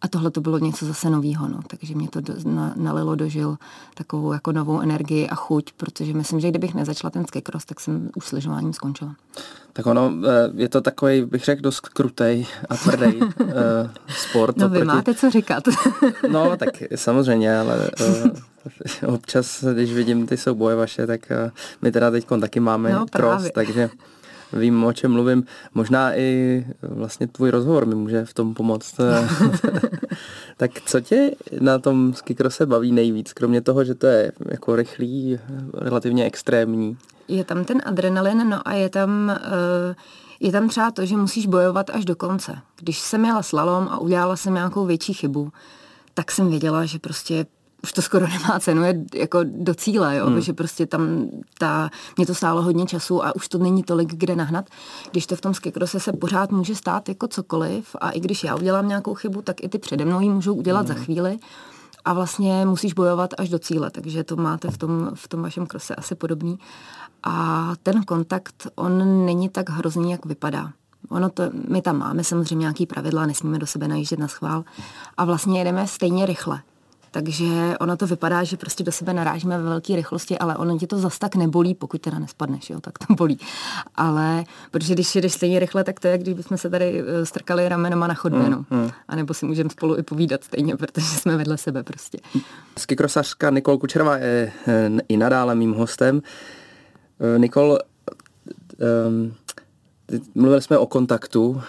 A 0.00 0.08
tohle 0.08 0.30
to 0.30 0.40
bylo 0.40 0.58
něco 0.58 0.86
zase 0.86 1.10
novýho, 1.10 1.48
no. 1.48 1.60
takže 1.66 1.94
mě 1.94 2.08
to 2.08 2.20
do, 2.20 2.34
na, 2.44 2.72
nalilo 2.76 3.14
dožil 3.14 3.56
takovou 3.94 4.32
jako 4.32 4.52
novou 4.52 4.80
energii 4.80 5.28
a 5.28 5.34
chuť, 5.34 5.72
protože 5.72 6.14
myslím, 6.14 6.40
že 6.40 6.50
kdybych 6.50 6.74
nezačala 6.74 7.10
ten 7.10 7.26
skikros, 7.26 7.64
tak 7.64 7.80
jsem 7.80 8.10
už 8.16 8.26
s 8.26 8.32
lyžováním 8.32 8.72
skončila. 8.72 9.14
Tak 9.72 9.86
ono, 9.86 10.12
eh, 10.24 10.50
je 10.54 10.68
to 10.68 10.80
takový, 10.80 11.24
bych 11.24 11.44
řekl, 11.44 11.62
dost 11.62 11.80
krutej 11.80 12.46
a 12.68 12.76
tvrdý 12.76 13.16
uh, 13.16 13.26
sport. 14.08 14.56
No 14.56 14.68
vy 14.68 14.78
oproti... 14.78 14.96
máte 14.96 15.14
co 15.14 15.30
říkat. 15.30 15.64
no, 16.30 16.56
tak 16.56 16.68
samozřejmě, 16.94 17.58
ale 17.58 17.90
uh, 19.04 19.14
občas, 19.14 19.64
když 19.64 19.92
vidím 19.92 20.26
ty 20.26 20.36
souboje 20.36 20.76
vaše, 20.76 21.06
tak 21.06 21.32
my 21.82 21.92
teda 21.92 22.10
teď 22.10 22.26
taky 22.40 22.60
máme 22.60 22.92
no, 22.92 23.06
cross, 23.06 23.50
takže 23.54 23.90
vím, 24.52 24.84
o 24.84 24.92
čem 24.92 25.12
mluvím. 25.12 25.44
Možná 25.74 26.16
i 26.16 26.64
vlastně 26.82 27.26
tvůj 27.26 27.50
rozhovor 27.50 27.86
mi 27.86 27.94
může 27.94 28.24
v 28.24 28.34
tom 28.34 28.54
pomoct. 28.54 29.00
tak 30.56 30.70
co 30.86 31.00
tě 31.00 31.30
na 31.60 31.78
tom 31.78 32.14
skikrose 32.14 32.66
baví 32.66 32.92
nejvíc, 32.92 33.32
kromě 33.32 33.60
toho, 33.60 33.84
že 33.84 33.94
to 33.94 34.06
je 34.06 34.32
jako 34.50 34.76
rychlý, 34.76 35.38
relativně 35.74 36.24
extrémní? 36.24 36.96
Je 37.28 37.44
tam 37.44 37.64
ten 37.64 37.82
adrenalin, 37.84 38.48
no 38.48 38.68
a 38.68 38.72
je 38.72 38.88
tam... 38.88 39.38
Uh 39.88 39.94
je 40.40 40.52
tam 40.52 40.68
třeba 40.68 40.90
to, 40.90 41.06
že 41.06 41.16
musíš 41.16 41.46
bojovat 41.46 41.90
až 41.90 42.04
do 42.04 42.16
konce. 42.16 42.58
Když 42.80 42.98
jsem 42.98 43.24
jela 43.24 43.42
slalom 43.42 43.88
a 43.90 43.98
udělala 43.98 44.36
jsem 44.36 44.54
nějakou 44.54 44.86
větší 44.86 45.12
chybu, 45.12 45.52
tak 46.14 46.30
jsem 46.30 46.50
věděla, 46.50 46.84
že 46.84 46.98
prostě 46.98 47.46
už 47.86 47.92
to 47.92 48.02
skoro 48.02 48.26
nemá 48.42 48.60
cenu 48.60 48.84
je 48.84 49.04
jako 49.14 49.40
do 49.44 49.74
cíle, 49.74 50.16
jo? 50.16 50.26
Hmm. 50.26 50.40
že 50.40 50.52
prostě 50.52 50.86
tam 50.86 51.30
ta, 51.58 51.90
mě 52.16 52.26
to 52.26 52.34
stálo 52.34 52.62
hodně 52.62 52.86
času 52.86 53.24
a 53.24 53.36
už 53.36 53.48
to 53.48 53.58
není 53.58 53.82
tolik, 53.82 54.14
kde 54.14 54.36
nahnat. 54.36 54.64
Když 55.10 55.26
to 55.26 55.36
v 55.36 55.40
tom 55.40 55.54
skikrose 55.54 56.00
se 56.00 56.12
pořád 56.12 56.50
může 56.50 56.74
stát 56.74 57.08
jako 57.08 57.28
cokoliv 57.28 57.96
a 58.00 58.10
i 58.10 58.20
když 58.20 58.44
já 58.44 58.56
udělám 58.56 58.88
nějakou 58.88 59.14
chybu, 59.14 59.42
tak 59.42 59.64
i 59.64 59.68
ty 59.68 59.78
přede 59.78 60.04
mnou 60.04 60.20
ji 60.20 60.28
můžou 60.28 60.54
udělat 60.54 60.88
hmm. 60.88 60.98
za 60.98 61.04
chvíli 61.04 61.38
a 62.04 62.12
vlastně 62.12 62.66
musíš 62.66 62.92
bojovat 62.92 63.30
až 63.38 63.48
do 63.48 63.58
cíle, 63.58 63.90
takže 63.90 64.24
to 64.24 64.36
máte 64.36 64.70
v 64.70 64.78
tom, 64.78 65.10
v 65.14 65.28
tom 65.28 65.42
vašem 65.42 65.66
krose 65.66 65.94
asi 65.94 66.14
podobný. 66.14 66.58
A 67.22 67.72
ten 67.82 68.02
kontakt, 68.02 68.66
on 68.74 69.26
není 69.26 69.48
tak 69.48 69.70
hrozný, 69.70 70.10
jak 70.10 70.26
vypadá. 70.26 70.72
Ono 71.08 71.30
to, 71.30 71.42
my 71.68 71.82
tam 71.82 71.98
máme 71.98 72.24
samozřejmě 72.24 72.62
nějaký 72.62 72.86
pravidla, 72.86 73.26
nesmíme 73.26 73.58
do 73.58 73.66
sebe 73.66 73.88
najíždět 73.88 74.18
na 74.18 74.28
schvál 74.28 74.64
a 75.16 75.24
vlastně 75.24 75.60
jedeme 75.60 75.86
stejně 75.86 76.26
rychle. 76.26 76.62
Takže 77.16 77.44
ono 77.80 77.96
to 77.96 78.06
vypadá, 78.06 78.44
že 78.44 78.56
prostě 78.56 78.84
do 78.84 78.92
sebe 78.92 79.12
narážíme 79.12 79.58
ve 79.58 79.64
velké 79.64 79.96
rychlosti, 79.96 80.38
ale 80.38 80.56
ono 80.56 80.78
tě 80.78 80.86
to 80.86 80.98
zas 80.98 81.18
tak 81.18 81.36
nebolí, 81.36 81.74
pokud 81.74 82.00
teda 82.00 82.18
nespadneš, 82.18 82.70
jo, 82.70 82.80
tak 82.80 82.98
to 82.98 83.14
bolí. 83.14 83.38
Ale 83.94 84.44
protože 84.70 84.94
když 84.94 85.14
jedeš 85.14 85.32
stejně 85.32 85.58
rychle, 85.58 85.84
tak 85.84 86.00
to 86.00 86.08
je, 86.08 86.18
když 86.18 86.34
bychom 86.34 86.58
se 86.58 86.70
tady 86.70 87.02
eh, 87.06 87.26
strkali 87.26 87.68
ramenama 87.68 88.06
na 88.06 88.14
chodbě, 88.14 88.42
mm, 88.42 88.50
no. 88.50 88.64
Mm. 88.70 88.90
A 89.08 89.16
nebo 89.16 89.34
si 89.34 89.46
můžeme 89.46 89.70
spolu 89.70 89.98
i 89.98 90.02
povídat 90.02 90.44
stejně, 90.44 90.76
protože 90.76 91.06
jsme 91.06 91.36
vedle 91.36 91.58
sebe 91.58 91.82
prostě. 91.82 92.18
Skikrosařka 92.78 93.50
Nikol 93.50 93.78
Kučerová 93.78 94.16
je 94.16 94.52
eh, 94.68 94.90
i 95.08 95.16
nadále 95.16 95.54
mým 95.54 95.72
hostem. 95.72 96.22
Eh, 97.20 97.38
Nikol, 97.38 97.78
um, 99.08 99.34
Mluvili 100.34 100.62
jsme 100.62 100.78
o 100.78 100.86
kontaktu 100.86 101.48
uh, 101.48 101.62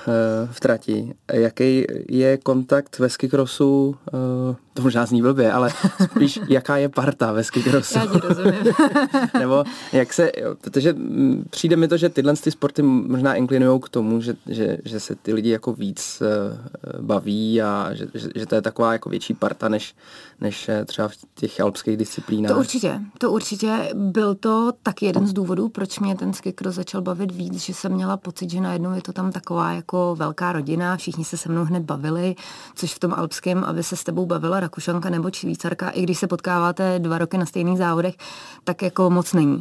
v 0.51 0.59
trati. 0.59 1.13
Jaký 1.33 1.85
je 2.09 2.37
kontakt 2.37 2.99
ve 2.99 3.09
skikrosu? 3.09 3.95
Uh, 4.13 4.55
to 4.77 4.83
možná 4.83 5.05
zní 5.05 5.21
blbě, 5.21 5.51
ale 5.51 5.69
spíš 6.03 6.39
jaká 6.49 6.77
je 6.77 6.89
parta 6.89 7.31
ve 7.31 7.43
skikrosu? 7.43 7.97
Já 7.97 8.05
ti 8.05 8.19
rozumím. 8.19 8.73
Nebo 9.39 9.63
jak 9.93 10.13
se, 10.13 10.31
protože 10.61 10.95
přijde 11.49 11.75
mi 11.75 11.87
to, 11.87 11.97
že 11.97 12.09
tyhle 12.09 12.35
ty 12.35 12.51
sporty 12.51 12.81
možná 12.81 13.35
inklinují 13.35 13.81
k 13.81 13.89
tomu, 13.89 14.21
že, 14.21 14.35
že, 14.47 14.77
že 14.85 14.99
se 14.99 15.15
ty 15.15 15.33
lidi 15.33 15.49
jako 15.49 15.73
víc 15.73 16.21
uh, 16.21 17.01
baví 17.01 17.61
a 17.61 17.89
že, 17.93 18.07
že, 18.13 18.29
že 18.35 18.45
to 18.45 18.55
je 18.55 18.61
taková 18.61 18.93
jako 18.93 19.09
větší 19.09 19.33
parta 19.33 19.69
než, 19.69 19.95
než 20.41 20.69
třeba 20.85 21.07
v 21.07 21.13
těch 21.35 21.59
alpských 21.59 21.97
disciplínách. 21.97 22.51
To 22.51 22.59
určitě, 22.59 23.01
to 23.17 23.31
určitě. 23.31 23.89
Byl 23.93 24.35
to 24.35 24.73
tak 24.83 25.01
jeden 25.01 25.27
z 25.27 25.33
důvodů, 25.33 25.69
proč 25.69 25.99
mě 25.99 26.15
ten 26.15 26.33
skikros 26.33 26.75
začal 26.75 27.01
bavit 27.01 27.31
víc, 27.31 27.53
že 27.53 27.73
jsem 27.73 27.91
měla 27.91 28.17
pocit, 28.17 28.49
že 28.49 28.61
najednou 28.61 28.93
je 28.93 29.01
to 29.01 29.13
tam 29.13 29.31
taková 29.31 29.71
jako 29.71 30.15
velká 30.15 30.51
rodina, 30.51 30.97
všichni 30.97 31.25
se 31.25 31.37
se 31.37 31.49
mnou 31.49 31.65
hned 31.65 31.83
bavili, 31.83 32.35
což 32.75 32.93
v 32.93 32.99
tom 32.99 33.13
alpském, 33.13 33.63
aby 33.63 33.83
se 33.83 33.95
s 33.95 34.03
tebou 34.03 34.25
bavila 34.25 34.59
Rakušanka 34.67 35.09
nebo 35.09 35.31
Švýcarka, 35.31 35.89
i 35.89 36.03
když 36.03 36.19
se 36.19 36.27
potkáváte 36.27 36.99
dva 36.99 37.17
roky 37.17 37.37
na 37.37 37.45
stejných 37.45 37.77
závodech, 37.77 38.15
tak 38.63 38.81
jako 38.81 39.09
moc 39.09 39.33
není. 39.33 39.59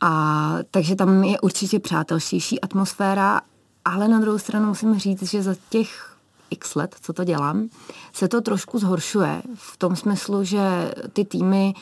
A 0.00 0.54
takže 0.70 0.96
tam 0.96 1.24
je 1.24 1.40
určitě 1.40 1.80
přátelštější 1.80 2.60
atmosféra, 2.60 3.40
ale 3.84 4.08
na 4.08 4.20
druhou 4.20 4.38
stranu 4.38 4.66
musím 4.66 4.98
říct, 4.98 5.22
že 5.22 5.42
za 5.42 5.54
těch 5.68 6.16
x 6.50 6.74
let, 6.74 6.96
co 7.00 7.12
to 7.12 7.24
dělám, 7.24 7.68
se 8.12 8.28
to 8.28 8.40
trošku 8.40 8.78
zhoršuje 8.78 9.42
v 9.54 9.76
tom 9.76 9.96
smyslu, 9.96 10.44
že 10.44 10.94
ty 11.12 11.24
týmy 11.24 11.74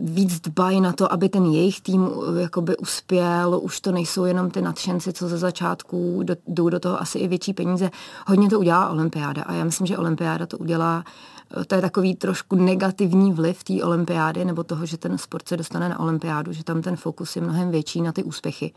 víc 0.00 0.40
dbají 0.40 0.80
na 0.80 0.92
to, 0.92 1.12
aby 1.12 1.28
ten 1.28 1.44
jejich 1.44 1.80
tým 1.80 2.08
eh, 2.08 2.40
jakoby 2.40 2.76
uspěl, 2.76 3.60
už 3.62 3.80
to 3.80 3.92
nejsou 3.92 4.24
jenom 4.24 4.50
ty 4.50 4.62
nadšenci, 4.62 5.12
co 5.12 5.28
ze 5.28 5.38
začátku 5.38 6.22
jdou 6.46 6.68
do 6.68 6.80
toho 6.80 7.00
asi 7.00 7.18
i 7.18 7.28
větší 7.28 7.52
peníze. 7.52 7.90
Hodně 8.26 8.48
to 8.50 8.58
udělá 8.58 8.90
olympiáda 8.90 9.42
a 9.42 9.52
já 9.52 9.64
myslím, 9.64 9.86
že 9.86 9.98
olympiáda 9.98 10.46
to 10.46 10.58
udělá 10.58 11.04
eh, 11.06 11.33
to 11.66 11.74
je 11.74 11.80
takový 11.80 12.16
trošku 12.16 12.56
negativní 12.56 13.32
vliv 13.32 13.64
té 13.64 13.84
olympiády 13.84 14.44
nebo 14.44 14.64
toho, 14.64 14.86
že 14.86 14.96
ten 14.96 15.18
sport 15.18 15.48
se 15.48 15.56
dostane 15.56 15.88
na 15.88 16.00
olympiádu, 16.00 16.52
že 16.52 16.64
tam 16.64 16.82
ten 16.82 16.96
fokus 16.96 17.36
je 17.36 17.42
mnohem 17.42 17.70
větší 17.70 18.02
na 18.02 18.12
ty 18.12 18.22
úspěchy 18.22 18.72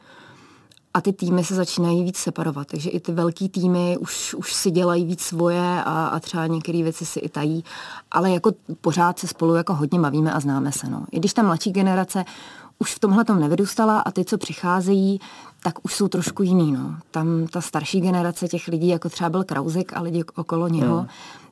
a 0.94 1.02
ty 1.02 1.14
týmy 1.14 1.44
se 1.44 1.56
začínají 1.56 2.04
víc 2.04 2.18
separovat. 2.18 2.68
Takže 2.68 2.90
i 2.90 3.00
ty 3.00 3.12
velký 3.12 3.50
týmy 3.50 3.98
už, 3.98 4.34
už 4.34 4.54
si 4.54 4.72
dělají 4.72 5.06
víc 5.06 5.22
svoje 5.22 5.84
a, 5.84 6.08
a 6.08 6.20
třeba 6.20 6.48
některé 6.48 6.84
věci 6.84 7.06
si 7.06 7.20
i 7.20 7.30
tají, 7.30 7.64
ale 8.12 8.32
jako 8.32 8.52
pořád 8.82 9.20
se 9.20 9.28
spolu 9.28 9.56
jako 9.56 9.74
hodně 9.74 10.00
bavíme 10.00 10.34
a 10.34 10.40
známe 10.40 10.72
se. 10.72 10.90
No. 10.90 11.06
I 11.12 11.20
když 11.20 11.34
ta 11.34 11.44
mladší 11.44 11.72
generace 11.72 12.26
už 12.80 12.96
v 12.96 13.00
tomhle 13.00 13.26
tom 13.26 13.40
nevydůstala 13.40 14.00
a 14.00 14.12
ty, 14.12 14.26
co 14.26 14.38
přicházejí, 14.38 15.20
tak 15.64 15.86
už 15.86 15.96
jsou 15.96 16.08
trošku 16.08 16.44
jiný. 16.44 16.72
No. 16.72 16.96
Tam 17.12 17.48
ta 17.48 17.62
starší 17.62 18.02
generace 18.02 18.48
těch 18.48 18.68
lidí, 18.68 18.88
jako 18.88 19.10
třeba 19.10 19.30
byl 19.30 19.44
Krauzek 19.44 19.98
a 19.98 20.02
lidi 20.02 20.24
okolo 20.36 20.68
něho, 20.68 20.98
hmm 20.98 21.08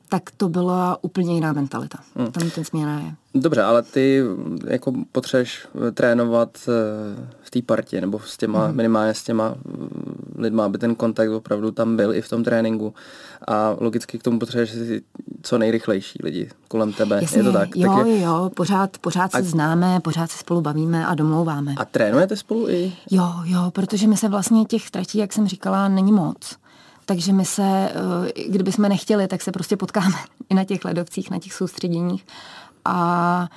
tak 0.08 0.22
to 0.36 0.48
byla 0.48 0.98
úplně 1.02 1.34
jiná 1.34 1.52
mentalita. 1.52 1.98
Hmm. 2.16 2.32
Tam 2.32 2.50
ten 2.50 2.64
změna 2.64 3.00
je. 3.00 3.14
Dobře, 3.34 3.62
ale 3.62 3.82
ty 3.82 4.22
jako 4.66 4.92
potřebuješ 5.12 5.68
eh, 5.88 5.90
trénovat 5.90 6.58
eh, 6.68 7.26
v 7.42 7.50
té 7.50 7.62
partě, 7.62 8.00
nebo 8.00 8.20
s 8.20 8.36
těma, 8.36 8.66
hmm. 8.66 8.76
minimálně 8.76 9.14
s 9.14 9.22
těma 9.22 9.48
mm, 9.48 10.34
lidma, 10.38 10.64
aby 10.64 10.78
ten 10.78 10.94
kontakt 10.94 11.30
opravdu 11.30 11.70
tam 11.70 11.96
byl 11.96 12.14
i 12.14 12.22
v 12.22 12.28
tom 12.28 12.44
tréninku. 12.44 12.94
A 13.48 13.76
logicky 13.80 14.18
k 14.18 14.22
tomu 14.22 14.38
potřebuješ 14.38 14.70
si 14.70 15.02
co 15.42 15.58
nejrychlejší 15.58 16.18
lidi 16.22 16.50
kolem 16.68 16.92
tebe. 16.92 17.18
Jasně, 17.22 17.38
je 17.38 17.44
to 17.44 17.52
tak? 17.52 17.76
Jo, 17.76 17.96
tak 17.96 18.06
je... 18.06 18.20
jo, 18.20 18.50
pořád, 18.54 18.98
pořád 18.98 19.34
a... 19.34 19.38
se 19.38 19.44
známe, 19.44 20.00
pořád 20.00 20.30
se 20.30 20.38
spolu 20.38 20.60
bavíme 20.60 21.06
a 21.06 21.14
domlouváme. 21.14 21.74
A 21.76 21.84
trénujete 21.84 22.36
spolu 22.36 22.68
i? 22.68 22.92
Jo, 23.10 23.32
jo, 23.44 23.70
protože 23.70 24.06
my 24.06 24.16
se 24.16 24.28
vlastně 24.28 24.64
těch 24.64 24.90
tratí, 24.90 25.18
jak 25.18 25.32
jsem 25.32 25.48
říkala, 25.48 25.88
není 25.88 26.12
moc. 26.12 26.56
Takže 27.06 27.32
my 27.32 27.44
se, 27.44 27.62
eh, 27.62 28.48
kdyby 28.48 28.72
jsme 28.72 28.88
nechtěli, 28.88 29.28
tak 29.28 29.42
se 29.42 29.52
prostě 29.52 29.76
potkáme 29.76 30.16
i 30.50 30.54
na 30.54 30.64
těch 30.64 30.84
ledovcích, 30.84 31.30
na 31.30 31.38
těch 31.38 31.52
soustředěních 31.52 32.26
a 32.84 33.48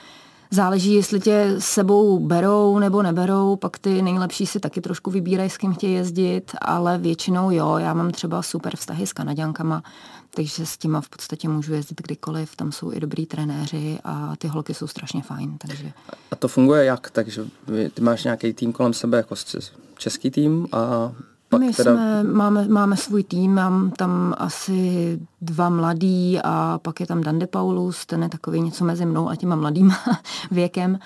Záleží, 0.52 0.94
jestli 0.94 1.20
tě 1.20 1.56
sebou 1.60 2.20
berou 2.20 2.80
nebo 2.80 3.02
neberou, 3.02 3.56
pak 3.56 3.80
ty 3.80 4.02
nejlepší 4.02 4.46
si 4.46 4.60
taky 4.60 4.82
trošku 4.82 5.12
vybírají, 5.12 5.50
s 5.50 5.58
kým 5.58 5.74
chtějí 5.74 5.94
jezdit, 5.94 6.52
ale 6.62 6.98
většinou 6.98 7.52
jo, 7.52 7.78
já 7.78 7.94
mám 7.94 8.12
třeba 8.12 8.42
super 8.42 8.76
vztahy 8.76 9.08
s 9.08 9.14
Kanaďankama, 9.14 9.84
takže 10.30 10.66
s 10.66 10.78
těma 10.78 11.02
v 11.02 11.10
podstatě 11.10 11.50
můžu 11.50 11.74
jezdit 11.74 12.02
kdykoliv, 12.02 12.56
tam 12.56 12.72
jsou 12.72 12.92
i 12.92 13.00
dobrý 13.00 13.26
trenéři 13.26 14.00
a 14.04 14.36
ty 14.36 14.48
holky 14.48 14.74
jsou 14.74 14.88
strašně 14.88 15.22
fajn. 15.22 15.58
Takže... 15.58 15.92
A 16.32 16.36
to 16.36 16.48
funguje 16.48 16.86
jak? 16.86 17.10
Takže 17.10 17.46
ty 17.94 18.02
máš 18.02 18.24
nějaký 18.24 18.54
tým 18.54 18.74
kolem 18.74 18.94
sebe 18.94 19.18
jako 19.18 19.36
český 19.98 20.32
tým 20.32 20.68
a 20.72 21.12
pak 21.60 21.68
My 21.68 21.74
teda... 21.74 21.94
jsme, 21.94 22.24
máme, 22.24 22.68
máme 22.68 22.98
svůj 22.98 23.24
tým, 23.24 23.54
mám 23.54 23.92
tam 23.92 24.36
asi 24.38 25.20
dva 25.42 25.70
mladý 25.70 26.40
a 26.44 26.80
pak 26.82 27.00
je 27.00 27.08
tam 27.08 27.22
Dande 27.22 27.48
Paulus, 27.48 28.06
ten 28.06 28.24
je 28.24 28.30
takový 28.30 28.62
něco 28.62 28.86
mezi 28.86 29.06
mnou 29.06 29.30
a 29.30 29.36
těma 29.36 29.56
mladým 29.56 29.94
věkem. 30.52 31.00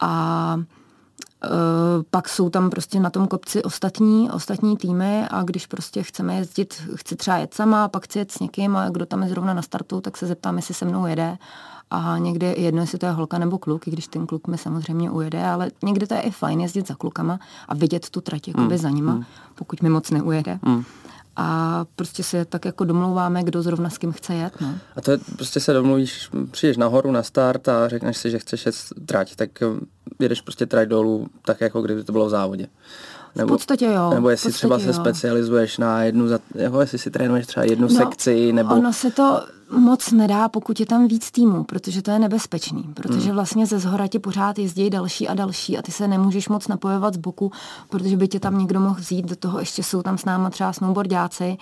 A 0.00 0.60
pak 2.10 2.28
jsou 2.28 2.50
tam 2.50 2.70
prostě 2.70 3.00
na 3.00 3.10
tom 3.10 3.26
kopci 3.26 3.62
ostatní, 3.62 4.30
ostatní 4.30 4.76
týmy 4.76 5.26
a 5.30 5.42
když 5.42 5.66
prostě 5.66 6.02
chceme 6.02 6.34
jezdit, 6.34 6.82
chci 6.94 7.16
třeba 7.16 7.36
jet 7.36 7.54
sama, 7.54 7.88
pak 7.88 8.04
chci 8.04 8.18
jet 8.18 8.32
s 8.32 8.38
někým 8.38 8.76
a 8.76 8.88
kdo 8.88 9.06
tam 9.06 9.22
je 9.22 9.28
zrovna 9.28 9.54
na 9.54 9.62
startu, 9.62 10.00
tak 10.00 10.16
se 10.16 10.26
zeptám, 10.26 10.56
jestli 10.56 10.74
se 10.74 10.84
mnou 10.84 11.06
jede 11.06 11.38
a 11.90 12.18
někde 12.18 12.54
jedno, 12.56 12.80
jestli 12.80 12.98
to 12.98 13.06
je 13.06 13.12
holka 13.12 13.38
nebo 13.38 13.58
kluk, 13.58 13.88
i 13.88 13.90
když 13.90 14.06
ten 14.06 14.26
kluk 14.26 14.46
mi 14.46 14.58
samozřejmě 14.58 15.10
ujede, 15.10 15.46
ale 15.46 15.70
někde 15.82 16.06
to 16.06 16.14
je 16.14 16.20
i 16.20 16.30
fajn 16.30 16.60
jezdit 16.60 16.88
za 16.88 16.94
klukama 16.94 17.38
a 17.68 17.74
vidět 17.74 18.10
tu 18.10 18.20
trať 18.20 18.48
jakoby 18.48 18.74
mm. 18.74 18.78
za 18.78 18.90
nima, 18.90 19.14
mm. 19.14 19.24
pokud 19.54 19.82
mi 19.82 19.88
moc 19.88 20.10
neujede. 20.10 20.58
Mm. 20.62 20.84
A 21.36 21.84
prostě 21.96 22.22
se 22.22 22.44
tak 22.44 22.64
jako 22.64 22.84
domlouváme, 22.84 23.42
kdo 23.42 23.62
zrovna 23.62 23.90
s 23.90 23.98
kým 23.98 24.12
chce 24.12 24.34
jet. 24.34 24.60
No. 24.60 24.74
A 24.96 25.00
to 25.00 25.10
je, 25.10 25.18
prostě 25.36 25.60
se 25.60 25.72
domluvíš, 25.72 26.30
přijdeš 26.50 26.76
nahoru 26.76 27.12
na 27.12 27.22
start 27.22 27.68
a 27.68 27.88
řekneš 27.88 28.16
si, 28.16 28.30
že 28.30 28.38
chceš 28.38 28.66
jet 28.66 28.74
trať, 29.06 29.36
tak 29.36 29.50
jedeš 30.18 30.40
prostě 30.40 30.66
trať 30.66 30.88
dolů, 30.88 31.26
tak 31.44 31.60
jako 31.60 31.82
kdyby 31.82 32.04
to 32.04 32.12
bylo 32.12 32.26
v 32.26 32.30
závodě. 32.30 32.66
Nebo, 33.36 33.48
v 33.48 33.50
podstatě 33.50 33.84
jo. 33.84 34.10
Nebo 34.14 34.30
jestli 34.30 34.52
třeba 34.52 34.78
se 34.78 34.86
jo. 34.86 34.92
specializuješ 34.92 35.78
na 35.78 36.02
jednu, 36.02 36.26
jako 36.54 36.80
jestli 36.80 36.98
si 36.98 37.10
trénuješ 37.10 37.46
třeba 37.46 37.64
jednu 37.64 37.88
no, 37.88 37.94
sekci, 37.94 38.52
nebo... 38.52 38.74
Ono 38.74 38.92
se 38.92 39.10
to, 39.10 39.42
moc 39.70 40.12
nedá, 40.12 40.48
pokud 40.48 40.80
je 40.80 40.86
tam 40.86 41.08
víc 41.08 41.30
týmů, 41.30 41.64
protože 41.64 42.02
to 42.02 42.10
je 42.10 42.18
nebezpečný, 42.18 42.82
protože 42.94 43.26
hmm. 43.26 43.34
vlastně 43.34 43.66
ze 43.66 43.78
zhora 43.78 44.06
ti 44.06 44.18
pořád 44.18 44.58
jezdí 44.58 44.90
další 44.90 45.28
a 45.28 45.34
další 45.34 45.78
a 45.78 45.82
ty 45.82 45.92
se 45.92 46.08
nemůžeš 46.08 46.48
moc 46.48 46.68
napojovat 46.68 47.14
z 47.14 47.16
boku, 47.16 47.52
protože 47.88 48.16
by 48.16 48.28
tě 48.28 48.40
tam 48.40 48.58
někdo 48.58 48.80
mohl 48.80 48.94
vzít, 48.94 49.26
do 49.26 49.36
toho 49.36 49.58
ještě 49.58 49.82
jsou 49.82 50.02
tam 50.02 50.18
s 50.18 50.24
náma 50.24 50.50
třeba 50.50 50.72
snowboardáci. 50.72 51.56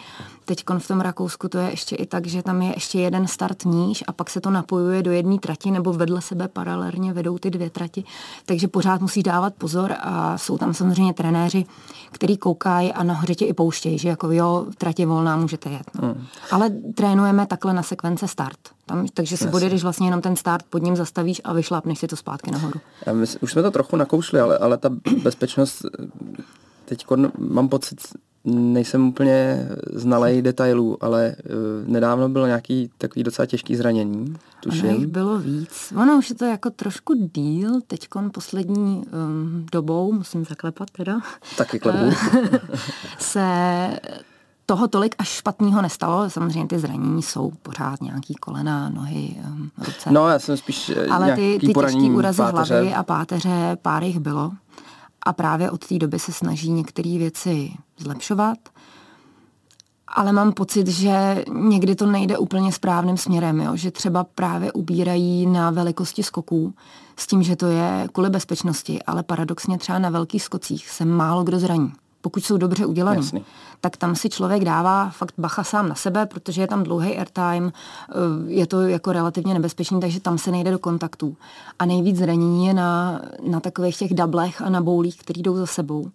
Teď 0.45 0.65
v 0.79 0.89
tom 0.89 1.01
Rakousku 1.01 1.49
to 1.49 1.59
je 1.59 1.71
ještě 1.71 1.97
i 1.97 2.07
tak, 2.07 2.27
že 2.27 2.43
tam 2.43 2.63
je 2.63 2.73
ještě 2.75 3.01
jeden 3.01 3.27
start 3.27 3.65
níž 3.65 4.05
a 4.07 4.13
pak 4.13 4.31
se 4.31 4.41
to 4.41 4.51
napojuje 4.51 5.03
do 5.03 5.13
jedné 5.13 5.39
trati 5.39 5.71
nebo 5.71 5.93
vedle 5.93 6.21
sebe 6.21 6.49
paralelně 6.49 7.13
vedou 7.13 7.39
ty 7.39 7.51
dvě 7.51 7.71
trati, 7.71 8.05
takže 8.47 8.69
pořád 8.69 9.01
musí 9.01 9.23
dávat 9.23 9.55
pozor 9.55 9.95
a 10.01 10.39
jsou 10.39 10.59
tam 10.59 10.75
samozřejmě 10.75 11.15
trenéři, 11.15 11.65
který 12.11 12.37
koukají 12.37 12.93
a 12.93 13.03
nahoře 13.03 13.35
tě 13.35 13.45
i 13.45 13.53
pouštějí, 13.53 13.99
že 13.99 14.09
jako 14.09 14.33
jo, 14.33 14.67
tratě 14.79 15.07
volná, 15.07 15.37
můžete 15.37 15.71
jet. 15.71 15.91
No. 16.03 16.09
Hmm. 16.09 16.27
Ale 16.51 16.71
trénujeme 16.95 17.47
takhle 17.47 17.75
na 17.75 17.83
sekvence 17.95 18.29
start. 18.29 18.59
Tam, 18.87 19.07
takže 19.15 19.37
si 19.37 19.49
odjedeš 19.49 19.83
vlastně 19.83 20.07
jenom 20.07 20.21
ten 20.21 20.37
start, 20.37 20.65
pod 20.71 20.83
ním 20.83 20.97
zastavíš 20.97 21.41
a 21.45 21.53
vyšlápneš 21.53 21.99
si 21.99 22.07
to 22.07 22.17
zpátky 22.17 22.51
nahoru. 22.51 22.81
My, 23.13 23.27
už 23.41 23.53
jsme 23.53 23.63
to 23.63 23.71
trochu 23.71 23.97
nakoušli, 23.97 24.41
ale, 24.41 24.59
ale 24.59 24.79
ta 24.79 24.91
bezpečnost, 25.23 25.87
teď 26.85 27.07
mám 27.39 27.69
pocit, 27.69 27.99
nejsem 28.45 29.09
úplně 29.09 29.69
znalej 29.93 30.43
detailů, 30.43 31.05
ale 31.05 31.37
uh, 31.39 31.89
nedávno 31.89 32.29
bylo 32.29 32.47
nějaký 32.47 32.91
takový 32.99 33.23
docela 33.23 33.47
těžký 33.47 33.77
zranění. 33.77 34.37
Tuším. 34.61 34.89
Ono 34.89 34.99
jich 34.99 35.07
bylo 35.07 35.39
víc. 35.39 35.93
Ono 35.97 36.19
už 36.19 36.31
je 36.31 36.35
to 36.35 36.45
jako 36.45 36.71
trošku 36.71 37.15
díl, 37.35 37.81
teď 37.87 38.09
poslední 38.33 39.03
um, 39.07 39.67
dobou, 39.73 40.13
musím 40.13 40.45
zaklepat 40.45 40.91
teda. 40.91 41.21
Taky 41.57 41.79
klepu. 41.79 42.11
se 43.19 43.45
toho 44.66 44.88
tolik 44.88 45.14
až 45.18 45.28
špatného 45.28 45.83
nestalo. 45.83 46.30
Samozřejmě 46.30 46.68
ty 46.68 46.78
zranění 46.78 47.23
jsou 47.23 47.52
pořád 47.62 48.00
nějaký 48.00 48.35
kolena, 48.35 48.88
nohy, 48.88 49.37
ruce. 49.78 50.11
No, 50.11 50.28
já 50.28 50.38
jsem 50.38 50.56
spíš 50.56 50.88
eh, 50.90 51.06
Ale 51.06 51.37
ty, 51.37 51.59
ty 51.61 51.66
těžké 51.66 51.99
úrazy 51.99 52.42
páteře. 52.42 52.75
hlavy 52.75 52.94
a 52.94 53.02
páteře, 53.02 53.76
pár 53.83 54.02
jich 54.02 54.18
bylo. 54.18 54.52
A 55.26 55.33
právě 55.33 55.71
od 55.71 55.87
té 55.87 55.99
doby 55.99 56.18
se 56.18 56.33
snaží 56.33 56.71
některé 56.71 57.18
věci 57.18 57.73
zlepšovat. 57.99 58.59
Ale 60.09 60.33
mám 60.33 60.52
pocit, 60.52 60.88
že 60.88 61.44
někdy 61.52 61.94
to 61.94 62.06
nejde 62.06 62.38
úplně 62.38 62.73
správným 62.73 63.16
směrem, 63.16 63.61
jo? 63.61 63.76
že 63.76 63.90
třeba 63.90 64.25
právě 64.25 64.73
ubírají 64.73 65.47
na 65.47 65.71
velikosti 65.71 66.23
skoků 66.23 66.75
s 67.16 67.27
tím, 67.27 67.42
že 67.42 67.57
to 67.57 67.66
je 67.66 68.09
kvůli 68.12 68.31
bezpečnosti, 68.31 69.03
ale 69.03 69.22
paradoxně 69.22 69.79
třeba 69.79 69.98
na 69.98 70.11
velkých 70.11 70.42
skocích 70.42 70.90
se 70.90 71.05
málo 71.05 71.44
kdo 71.44 71.59
zraní 71.59 71.92
pokud 72.25 72.45
jsou 72.45 72.57
dobře 72.57 72.87
udělané, 72.87 73.21
tak 73.81 73.97
tam 73.97 74.17
si 74.17 74.29
člověk 74.29 74.65
dává 74.65 75.11
fakt 75.11 75.35
bacha 75.39 75.65
sám 75.65 75.89
na 75.89 75.95
sebe, 75.95 76.27
protože 76.27 76.61
je 76.61 76.67
tam 76.67 76.83
dlouhý 76.83 77.19
airtime, 77.19 77.71
eh, 77.71 78.13
je 78.47 78.67
to 78.67 78.81
jako 78.81 79.13
relativně 79.13 79.55
nebezpečný, 79.55 80.01
takže 80.01 80.21
tam 80.21 80.39
se 80.39 80.51
nejde 80.51 80.71
do 80.71 80.79
kontaktů. 80.79 81.37
A 81.79 81.87
nejvíc 81.87 82.17
zranění 82.19 82.67
je 82.67 82.75
na, 82.75 83.21
na 83.49 83.61
takových 83.61 83.99
těch 83.99 84.15
dablech 84.15 84.63
a 84.63 84.69
na 84.69 84.81
boulích, 84.81 85.19
který 85.19 85.43
jdou 85.43 85.57
za 85.57 85.67
sebou. 85.67 86.11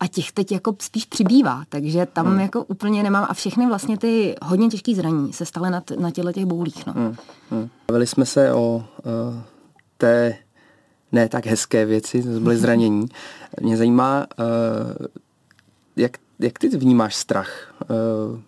A 0.00 0.06
těch 0.06 0.32
teď 0.32 0.52
jako 0.52 0.76
spíš 0.78 1.04
přibývá, 1.04 1.62
takže 1.68 2.06
tam 2.12 2.26
hmm. 2.26 2.40
jako 2.40 2.64
úplně 2.64 3.02
nemám. 3.02 3.26
A 3.28 3.34
všechny 3.34 3.66
vlastně 3.66 3.98
ty 3.98 4.34
hodně 4.42 4.68
těžké 4.68 4.94
zranění 4.94 5.32
se 5.32 5.46
staly 5.46 5.70
na, 5.70 5.82
na 5.98 6.10
těle 6.10 6.32
těch 6.32 6.46
boulích. 6.46 6.86
No. 6.86 6.92
Hmm. 6.92 7.16
Hmm. 7.50 7.68
Bavili 7.88 8.06
jsme 8.06 8.26
se 8.26 8.52
o 8.52 8.76
uh, 8.76 8.82
té 9.98 10.36
ne 11.12 11.28
tak 11.28 11.46
hezké 11.46 11.86
věci, 11.86 12.22
to 12.22 12.40
byly 12.40 12.56
zranění. 12.56 13.06
Mě 13.60 13.76
zajímá, 13.76 14.26
uh, 14.38 15.06
jak, 15.96 16.16
jak 16.38 16.58
ty 16.58 16.68
vnímáš 16.68 17.14
strach? 17.14 17.74
Uh, 18.30 18.40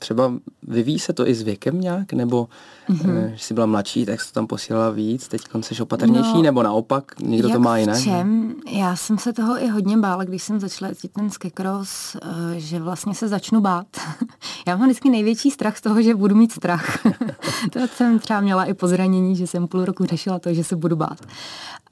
třeba 0.00 0.32
vyvíjí 0.62 0.98
se 0.98 1.12
to 1.12 1.28
i 1.28 1.34
s 1.34 1.42
věkem 1.42 1.80
nějak, 1.80 2.12
nebo 2.12 2.48
mm-hmm. 2.90 3.28
když 3.28 3.42
jsi 3.42 3.54
byla 3.54 3.66
mladší, 3.66 4.06
tak 4.06 4.20
jsi 4.20 4.26
to 4.28 4.32
tam 4.32 4.46
posílala 4.46 4.90
víc, 4.90 5.28
teď 5.28 5.42
jsi 5.60 5.82
opatrnější, 5.82 6.34
no, 6.34 6.42
nebo 6.42 6.62
naopak, 6.62 7.20
někdo 7.20 7.48
to 7.48 7.60
má 7.60 7.78
jinak? 7.78 7.96
v 7.96 8.04
čem? 8.04 8.54
Já 8.72 8.96
jsem 8.96 9.18
se 9.18 9.32
toho 9.32 9.64
i 9.64 9.68
hodně 9.68 9.96
bála, 9.96 10.24
když 10.24 10.42
jsem 10.42 10.60
začala 10.60 10.88
jezdit 10.88 11.12
ten 11.12 11.30
skekros, 11.30 12.16
eh, 12.16 12.60
že 12.60 12.80
vlastně 12.80 13.14
se 13.14 13.28
začnu 13.28 13.60
bát. 13.60 13.86
Já 14.66 14.76
mám 14.76 14.88
vždycky 14.88 15.10
největší 15.10 15.50
strach 15.50 15.76
z 15.76 15.80
toho, 15.80 16.02
že 16.02 16.14
budu 16.14 16.34
mít 16.34 16.52
strach. 16.52 16.98
to 17.72 17.88
jsem 17.88 18.18
třeba 18.18 18.40
měla 18.40 18.64
i 18.64 18.74
po 18.74 18.88
zranění, 18.88 19.36
že 19.36 19.46
jsem 19.46 19.68
půl 19.68 19.84
roku 19.84 20.04
řešila 20.04 20.38
to, 20.38 20.54
že 20.54 20.64
se 20.64 20.76
budu 20.76 20.96
bát. 20.96 21.18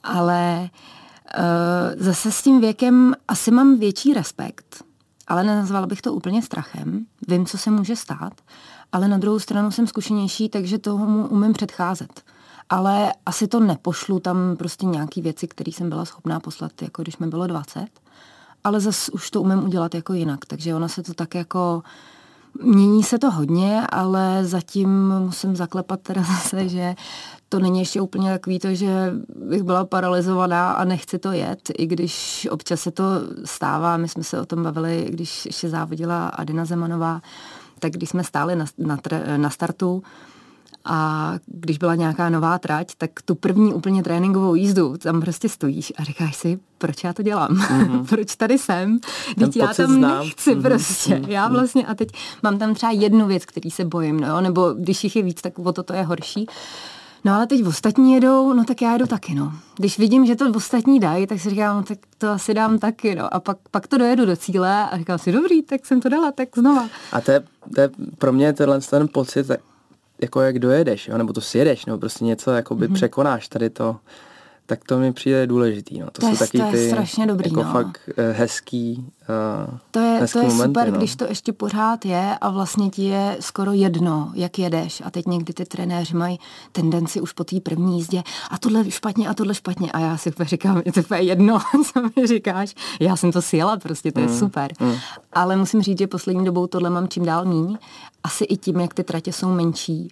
Ale 0.02 0.70
uh, 1.38 2.02
zase 2.02 2.32
s 2.32 2.42
tím 2.42 2.60
věkem 2.60 3.14
asi 3.28 3.50
mám 3.50 3.78
větší 3.78 4.14
respekt 4.14 4.88
ale 5.28 5.44
nenazvala 5.44 5.86
bych 5.86 6.02
to 6.02 6.14
úplně 6.14 6.42
strachem. 6.42 7.06
Vím, 7.28 7.46
co 7.46 7.58
se 7.58 7.70
může 7.70 7.96
stát, 7.96 8.32
ale 8.92 9.08
na 9.08 9.18
druhou 9.18 9.38
stranu 9.38 9.70
jsem 9.70 9.86
zkušenější, 9.86 10.48
takže 10.48 10.78
tomu 10.78 11.26
umím 11.26 11.52
předcházet. 11.52 12.22
Ale 12.68 13.12
asi 13.26 13.48
to 13.48 13.60
nepošlu 13.60 14.20
tam 14.20 14.56
prostě 14.56 14.86
nějaký 14.86 15.22
věci, 15.22 15.48
které 15.48 15.72
jsem 15.72 15.88
byla 15.88 16.04
schopná 16.04 16.40
poslat, 16.40 16.82
jako 16.82 17.02
když 17.02 17.18
mi 17.18 17.26
bylo 17.26 17.46
20. 17.46 17.86
Ale 18.64 18.80
zase 18.80 19.12
už 19.12 19.30
to 19.30 19.42
umím 19.42 19.64
udělat 19.64 19.94
jako 19.94 20.12
jinak, 20.12 20.46
takže 20.46 20.74
ono 20.74 20.88
se 20.88 21.02
to 21.02 21.14
tak 21.14 21.34
jako... 21.34 21.82
Mění 22.62 23.02
se 23.02 23.18
to 23.18 23.30
hodně, 23.30 23.82
ale 23.92 24.44
zatím 24.44 25.08
musím 25.18 25.56
zaklepat 25.56 26.00
teda 26.00 26.22
zase, 26.34 26.68
že 26.68 26.94
to 27.48 27.58
není 27.58 27.78
ještě 27.78 28.00
úplně 28.00 28.30
takový 28.30 28.58
to, 28.58 28.74
že 28.74 29.12
bych 29.48 29.62
byla 29.62 29.84
paralizovaná 29.84 30.72
a 30.72 30.84
nechci 30.84 31.18
to 31.18 31.32
jet, 31.32 31.70
i 31.78 31.86
když 31.86 32.48
občas 32.50 32.80
se 32.80 32.90
to 32.90 33.04
stává. 33.44 33.96
My 33.96 34.08
jsme 34.08 34.24
se 34.24 34.40
o 34.40 34.46
tom 34.46 34.62
bavili, 34.62 35.06
když 35.10 35.46
ještě 35.46 35.68
závodila 35.68 36.28
Adina 36.28 36.64
Zemanová, 36.64 37.20
tak 37.78 37.92
když 37.92 38.08
jsme 38.08 38.24
stáli 38.24 38.56
na, 38.56 38.64
na, 38.78 38.98
na 39.36 39.50
startu, 39.50 40.02
a 40.84 41.34
když 41.46 41.78
byla 41.78 41.94
nějaká 41.94 42.28
nová 42.28 42.58
trať, 42.58 42.92
tak 42.98 43.10
tu 43.24 43.34
první 43.34 43.74
úplně 43.74 44.02
tréninkovou 44.02 44.54
jízdu 44.54 44.96
tam 44.98 45.20
prostě 45.20 45.48
stojíš 45.48 45.92
a 45.96 46.04
říkáš 46.04 46.36
si, 46.36 46.58
proč 46.78 47.04
já 47.04 47.12
to 47.12 47.22
dělám? 47.22 47.48
Mm-hmm. 47.48 48.06
proč 48.08 48.36
tady 48.36 48.58
jsem? 48.58 48.98
Teď 49.38 49.56
já 49.56 49.74
tam 49.74 49.92
znám. 49.92 50.24
nechci 50.24 50.54
mm-hmm. 50.54 50.62
prostě. 50.62 51.14
Mm-hmm. 51.14 51.28
Já 51.28 51.48
vlastně 51.48 51.86
a 51.86 51.94
teď 51.94 52.08
mám 52.42 52.58
tam 52.58 52.74
třeba 52.74 52.92
jednu 52.92 53.26
věc, 53.26 53.44
který 53.44 53.70
se 53.70 53.84
bojím, 53.84 54.20
no, 54.20 54.40
nebo 54.40 54.72
když 54.72 55.04
jich 55.04 55.16
je 55.16 55.22
víc, 55.22 55.42
tak 55.42 55.58
o 55.58 55.72
to 55.72 55.82
to 55.82 55.94
je 55.94 56.02
horší. 56.02 56.46
No 57.24 57.34
ale 57.34 57.46
teď 57.46 57.66
ostatní 57.66 58.14
jedou, 58.14 58.52
no 58.52 58.64
tak 58.64 58.82
já 58.82 58.92
jedu 58.92 59.06
taky, 59.06 59.34
no. 59.34 59.52
Když 59.76 59.98
vidím, 59.98 60.26
že 60.26 60.36
to 60.36 60.52
ostatní 60.54 61.00
dají, 61.00 61.26
tak 61.26 61.40
si 61.40 61.50
říkám, 61.50 61.76
no 61.76 61.82
tak 61.82 61.98
to 62.18 62.28
asi 62.28 62.54
dám 62.54 62.78
taky, 62.78 63.14
no. 63.14 63.34
A 63.34 63.40
pak, 63.40 63.58
pak 63.70 63.86
to 63.86 63.98
dojedu 63.98 64.26
do 64.26 64.36
cíle 64.36 64.88
a 64.90 64.98
říkám 64.98 65.18
si, 65.18 65.32
dobrý, 65.32 65.62
tak 65.62 65.86
jsem 65.86 66.00
to 66.00 66.08
dala, 66.08 66.32
tak 66.32 66.48
znova. 66.58 66.88
A 67.12 67.20
to 67.20 67.30
je, 67.30 67.42
to 67.74 67.80
je 67.80 67.90
pro 68.18 68.32
mě 68.32 68.52
tenhle 68.52 68.80
ten 68.80 69.08
pocit, 69.08 69.50
jako 70.22 70.40
jak 70.40 70.58
dojedeš, 70.58 71.08
jo? 71.08 71.18
nebo 71.18 71.32
to 71.32 71.40
sjedeš, 71.40 71.86
nebo 71.86 71.98
prostě 71.98 72.24
něco 72.24 72.50
jakoby 72.50 72.88
mm-hmm. 72.88 72.94
překonáš 72.94 73.48
tady 73.48 73.70
to, 73.70 73.96
tak 74.68 74.84
to 74.84 74.98
mi 74.98 75.12
přijde 75.12 75.46
důležitý. 75.46 75.98
No. 76.00 76.06
To, 76.06 76.12
To 76.12 76.26
jsou 76.26 76.32
je- 76.32 76.38
taky 76.38 76.58
to 76.58 76.64
je 76.64 76.70
ty 76.72 76.88
strašně 76.90 77.26
dobrý, 77.26 77.50
jako 77.50 77.62
no. 77.64 77.72
fakt 77.72 78.00
eh, 78.16 78.32
hezký, 78.32 79.06
uh, 79.68 79.78
To 79.90 79.98
je, 79.98 80.18
hezký 80.20 80.32
to 80.32 80.38
je 80.38 80.48
momenty, 80.48 80.68
super, 80.68 80.92
no. 80.92 80.98
když 80.98 81.16
to 81.16 81.24
ještě 81.24 81.52
pořád 81.52 82.04
je 82.04 82.38
a 82.40 82.50
vlastně 82.50 82.90
ti 82.90 83.02
je 83.04 83.36
skoro 83.40 83.72
jedno, 83.72 84.30
jak 84.34 84.58
jedeš. 84.58 85.02
A 85.04 85.10
teď 85.10 85.26
někdy 85.26 85.52
ty 85.52 85.64
trenéři 85.64 86.14
mají 86.16 86.38
tendenci 86.72 87.20
už 87.20 87.32
po 87.32 87.44
té 87.44 87.60
první 87.60 87.96
jízdě 87.98 88.22
a 88.50 88.58
tohle 88.58 88.90
špatně 88.90 89.28
a 89.28 89.34
tohle 89.34 89.54
špatně. 89.54 89.92
A 89.92 89.98
já 89.98 90.16
si 90.16 90.32
říkám, 90.42 90.82
je 90.84 90.92
to 90.92 91.00
úplně 91.00 91.20
jedno, 91.20 91.58
co 91.92 92.02
mi 92.20 92.26
říkáš. 92.26 92.74
Já 93.00 93.16
jsem 93.16 93.32
to 93.32 93.42
sjela, 93.42 93.76
prostě 93.76 94.12
to 94.12 94.20
je 94.20 94.26
Mm, 94.26 94.38
super. 94.38 94.72
Ale 95.32 95.56
musím 95.56 95.82
říct, 95.82 95.98
že 95.98 96.06
poslední 96.06 96.44
dobou 96.44 96.66
tohle 96.66 96.90
mám 96.90 97.08
čím 97.08 97.24
dál 97.24 97.44
míň. 97.44 97.78
Asi 98.24 98.44
i 98.44 98.56
tím, 98.56 98.80
jak 98.80 98.94
ty 98.94 99.04
tratě 99.04 99.32
jsou 99.32 99.48
menší. 99.54 100.08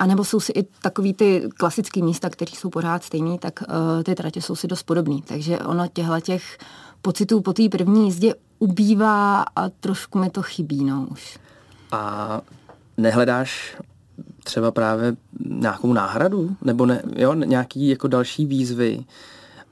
A 0.00 0.06
nebo 0.06 0.24
jsou 0.24 0.40
si 0.40 0.52
i 0.52 0.62
takový 0.62 1.14
ty 1.14 1.48
klasické 1.56 2.02
místa, 2.02 2.30
které 2.30 2.52
jsou 2.54 2.70
pořád 2.70 3.04
stejný, 3.04 3.38
tak 3.38 3.62
uh, 3.68 4.02
ty 4.02 4.14
tratě 4.14 4.42
jsou 4.42 4.56
si 4.56 4.66
dost 4.66 4.82
podobný. 4.82 5.22
Takže 5.22 5.58
ono 5.58 5.88
těchto 5.88 6.20
těch 6.20 6.58
pocitů 7.02 7.40
po 7.40 7.52
té 7.52 7.68
první 7.68 8.04
jízdě 8.04 8.34
ubývá 8.58 9.42
a 9.56 9.68
trošku 9.68 10.18
mi 10.18 10.30
to 10.30 10.42
chybí, 10.42 10.84
no 10.84 11.06
už. 11.10 11.38
A 11.92 12.40
nehledáš 12.96 13.76
třeba 14.44 14.70
právě 14.70 15.16
nějakou 15.46 15.92
náhradu? 15.92 16.56
Nebo 16.62 16.86
ne, 16.86 17.02
jo, 17.16 17.34
nějaký 17.34 17.88
jako 17.88 18.08
další 18.08 18.46
výzvy, 18.46 19.04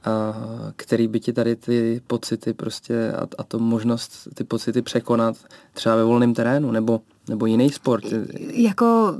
a, 0.04 0.34
který 0.76 1.08
by 1.08 1.20
ti 1.20 1.32
tady 1.32 1.56
ty 1.56 2.00
pocity 2.06 2.52
prostě 2.52 3.12
a, 3.12 3.26
a 3.38 3.42
to 3.42 3.58
možnost 3.58 4.28
ty 4.34 4.44
pocity 4.44 4.82
překonat 4.82 5.36
třeba 5.72 5.96
ve 5.96 6.04
volném 6.04 6.34
terénu 6.34 6.70
nebo, 6.70 7.00
nebo 7.28 7.46
jiný 7.46 7.70
sport? 7.70 8.04
Jako 8.52 9.14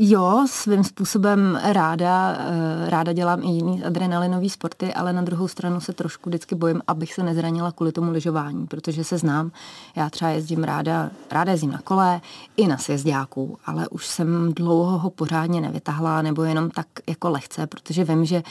jo, 0.00 0.46
svým 0.50 0.84
způsobem 0.84 1.60
ráda, 1.62 2.36
eh, 2.38 2.90
ráda 2.90 3.12
dělám 3.12 3.42
i 3.42 3.46
jiný 3.46 3.84
adrenalinové 3.84 4.48
sporty, 4.48 4.94
ale 4.94 5.12
na 5.12 5.22
druhou 5.22 5.48
stranu 5.48 5.80
se 5.80 5.92
trošku 5.92 6.30
vždycky 6.30 6.54
bojím, 6.54 6.82
abych 6.86 7.14
se 7.14 7.22
nezranila 7.22 7.72
kvůli 7.72 7.92
tomu 7.92 8.10
lyžování, 8.10 8.66
protože 8.66 9.04
se 9.04 9.18
znám. 9.18 9.50
Já 9.96 10.10
třeba 10.10 10.30
jezdím 10.30 10.64
ráda, 10.64 11.10
ráda 11.30 11.52
jezdím 11.52 11.70
na 11.70 11.78
kole, 11.78 12.20
i 12.56 12.66
na 12.66 12.78
sjezdáku, 12.78 13.58
ale 13.66 13.88
už 13.88 14.06
jsem 14.06 14.54
dlouho 14.54 14.98
ho 14.98 15.10
pořádně 15.10 15.60
nevytahla, 15.60 16.22
nebo 16.22 16.42
jenom 16.42 16.70
tak 16.70 16.86
jako 17.08 17.30
lehce, 17.30 17.66
protože 17.66 18.04
vím, 18.04 18.24
že, 18.24 18.42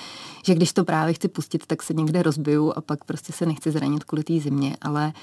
že 0.43 0.55
když 0.55 0.73
to 0.73 0.83
právě 0.83 1.13
chci 1.13 1.27
pustit, 1.27 1.65
tak 1.67 1.83
se 1.83 1.93
někde 1.93 2.23
rozbiju 2.23 2.73
a 2.75 2.81
pak 2.81 3.03
prostě 3.03 3.33
se 3.33 3.45
nechci 3.45 3.71
zranit 3.71 4.03
kvůli 4.03 4.23
té 4.23 4.39
zimě, 4.39 4.77
ale 4.81 5.13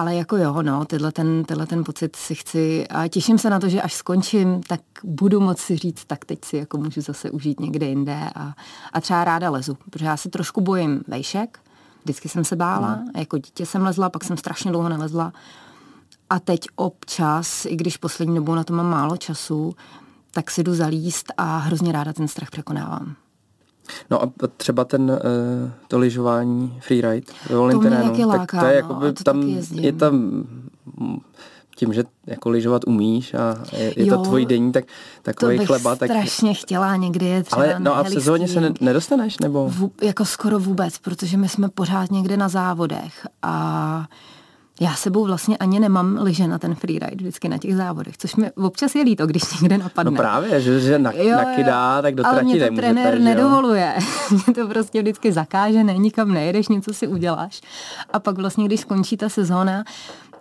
ale 0.00 0.14
jako 0.14 0.36
jo, 0.36 0.62
no, 0.62 0.84
tenhle 0.84 1.12
ten, 1.12 1.44
tenhle 1.44 1.66
ten 1.66 1.84
pocit 1.84 2.16
si 2.16 2.34
chci 2.34 2.88
a 2.88 3.08
těším 3.08 3.38
se 3.38 3.50
na 3.50 3.60
to, 3.60 3.68
že 3.68 3.82
až 3.82 3.94
skončím, 3.94 4.60
tak 4.62 4.80
budu 5.04 5.40
moci 5.40 5.76
říct, 5.76 6.04
tak 6.04 6.24
teď 6.24 6.44
si 6.44 6.56
jako 6.56 6.78
můžu 6.78 7.00
zase 7.00 7.30
užít 7.30 7.60
někde 7.60 7.86
jinde 7.86 8.18
a, 8.34 8.54
a 8.92 9.00
třeba 9.00 9.24
ráda 9.24 9.50
lezu, 9.50 9.74
protože 9.74 10.04
já 10.04 10.16
se 10.16 10.28
trošku 10.28 10.60
bojím 10.60 11.02
vejšek, 11.08 11.58
vždycky 12.04 12.28
jsem 12.28 12.44
se 12.44 12.56
bála, 12.56 12.96
No. 12.96 13.20
jako 13.20 13.38
dítě 13.38 13.66
jsem 13.66 13.82
lezla, 13.82 14.10
pak 14.10 14.24
jsem 14.24 14.36
strašně 14.36 14.70
dlouho 14.70 14.88
nelezla 14.88 15.32
a 16.30 16.38
teď 16.40 16.60
občas, 16.76 17.64
i 17.66 17.76
když 17.76 17.96
poslední 17.96 18.34
dobou 18.34 18.54
na 18.54 18.64
to 18.64 18.72
mám 18.74 18.90
málo 18.90 19.16
času, 19.16 19.74
tak 20.30 20.50
si 20.50 20.62
jdu 20.62 20.74
zalíst 20.74 21.32
a 21.36 21.56
hrozně 21.58 21.92
ráda 21.92 22.12
ten 22.12 22.28
strach 22.28 22.50
překonávám. 22.50 23.14
No 24.10 24.22
a 24.22 24.30
třeba 24.56 24.84
ten, 24.84 25.10
eh, 25.10 25.72
to 25.88 25.98
lyžování, 25.98 26.78
freeride 26.80 27.32
ve 27.50 27.56
volném 27.56 27.78
To 27.78 27.82
terénu, 27.82 28.16
tak 28.16 28.26
láká, 28.26 28.60
to 28.60 28.66
je 28.66 28.72
no, 28.72 28.76
jakoby 28.76 29.08
a 29.08 29.12
to 29.12 29.24
tam, 29.24 29.42
je 29.72 29.92
tam 29.92 30.44
tím, 31.80 31.92
že 31.92 32.04
jako 32.26 32.50
lyžovat 32.50 32.82
umíš 32.86 33.34
a 33.34 33.56
je, 33.72 33.84
je 33.84 34.06
to 34.06 34.14
Jo, 34.14 34.22
tvůj 34.22 34.46
denní, 34.46 34.72
tak 34.72 34.84
To 34.84 34.90
takový 35.22 35.58
bych 35.58 35.66
chleba, 35.66 35.96
tak 35.96 36.10
strašně 36.10 36.54
chtěla 36.54 36.96
někdy 36.96 37.26
je 37.26 37.42
třeba 37.42 37.62
ale 37.62 37.74
no 37.78 37.96
a 37.96 38.02
v 38.02 38.08
sezóně 38.08 38.48
se 38.48 38.60
ne, 38.60 38.72
nedostaneš, 38.80 39.38
nebo? 39.38 39.68
Vů, 39.68 39.92
jako 40.02 40.24
skoro 40.24 40.58
vůbec, 40.58 40.98
protože 40.98 41.36
my 41.36 41.48
jsme 41.48 41.68
pořád 41.68 42.10
někde 42.10 42.36
na 42.36 42.48
závodech 42.48 43.26
a 43.42 44.06
já 44.80 44.94
sebou 44.94 45.24
vlastně 45.24 45.56
ani 45.56 45.80
nemám 45.80 46.18
lyže 46.22 46.48
na 46.48 46.58
ten 46.58 46.74
freeride 46.74 47.16
vždycky 47.16 47.48
na 47.48 47.58
těch 47.58 47.76
závodech, 47.76 48.18
což 48.18 48.36
mi 48.36 48.50
občas 48.50 48.94
je 48.94 49.02
líto, 49.02 49.26
když 49.26 49.60
někde 49.60 49.78
napadne. 49.78 50.10
No 50.10 50.16
právě, 50.16 50.60
že, 50.60 50.80
že 50.80 50.98
na, 50.98 51.12
nakydá, 51.36 52.02
tak 52.02 52.14
do 52.14 52.26
Ale 52.26 52.34
trati 52.34 52.46
nemůžete, 52.46 52.76
trenér 52.76 53.14
že 53.14 53.18
jo? 53.18 53.24
nedovoluje. 53.24 53.94
mě 54.30 54.54
to 54.54 54.68
prostě 54.68 55.02
vždycky 55.02 55.32
zakáže, 55.32 55.84
ne, 55.84 55.98
nikam 55.98 56.32
nejedeš, 56.32 56.68
něco 56.68 56.92
si 56.92 57.06
uděláš. 57.06 57.60
A 58.12 58.18
pak 58.18 58.38
vlastně, 58.38 58.64
když 58.64 58.80
skončí 58.80 59.16
ta 59.16 59.28
sezóna, 59.28 59.84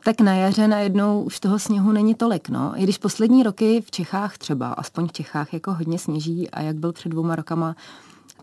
tak 0.04 0.22
na 0.22 0.34
jaře 0.34 0.68
najednou 0.68 1.24
už 1.24 1.40
toho 1.40 1.60
sněhu 1.60 1.92
není 1.92 2.16
tolik. 2.16 2.50
No. 2.50 2.74
I 2.76 2.84
když 2.84 2.98
poslední 2.98 3.44
roky 3.44 3.82
v 3.86 3.92
Čechách 3.92 4.38
třeba, 4.38 4.70
aspoň 4.70 5.08
v 5.08 5.12
Čechách, 5.12 5.54
jako 5.54 5.74
hodně 5.74 6.00
sněží 6.00 6.50
a 6.50 6.62
jak 6.62 6.76
byl 6.76 6.94
před 6.94 7.10
dvouma 7.10 7.36
rokama 7.36 7.76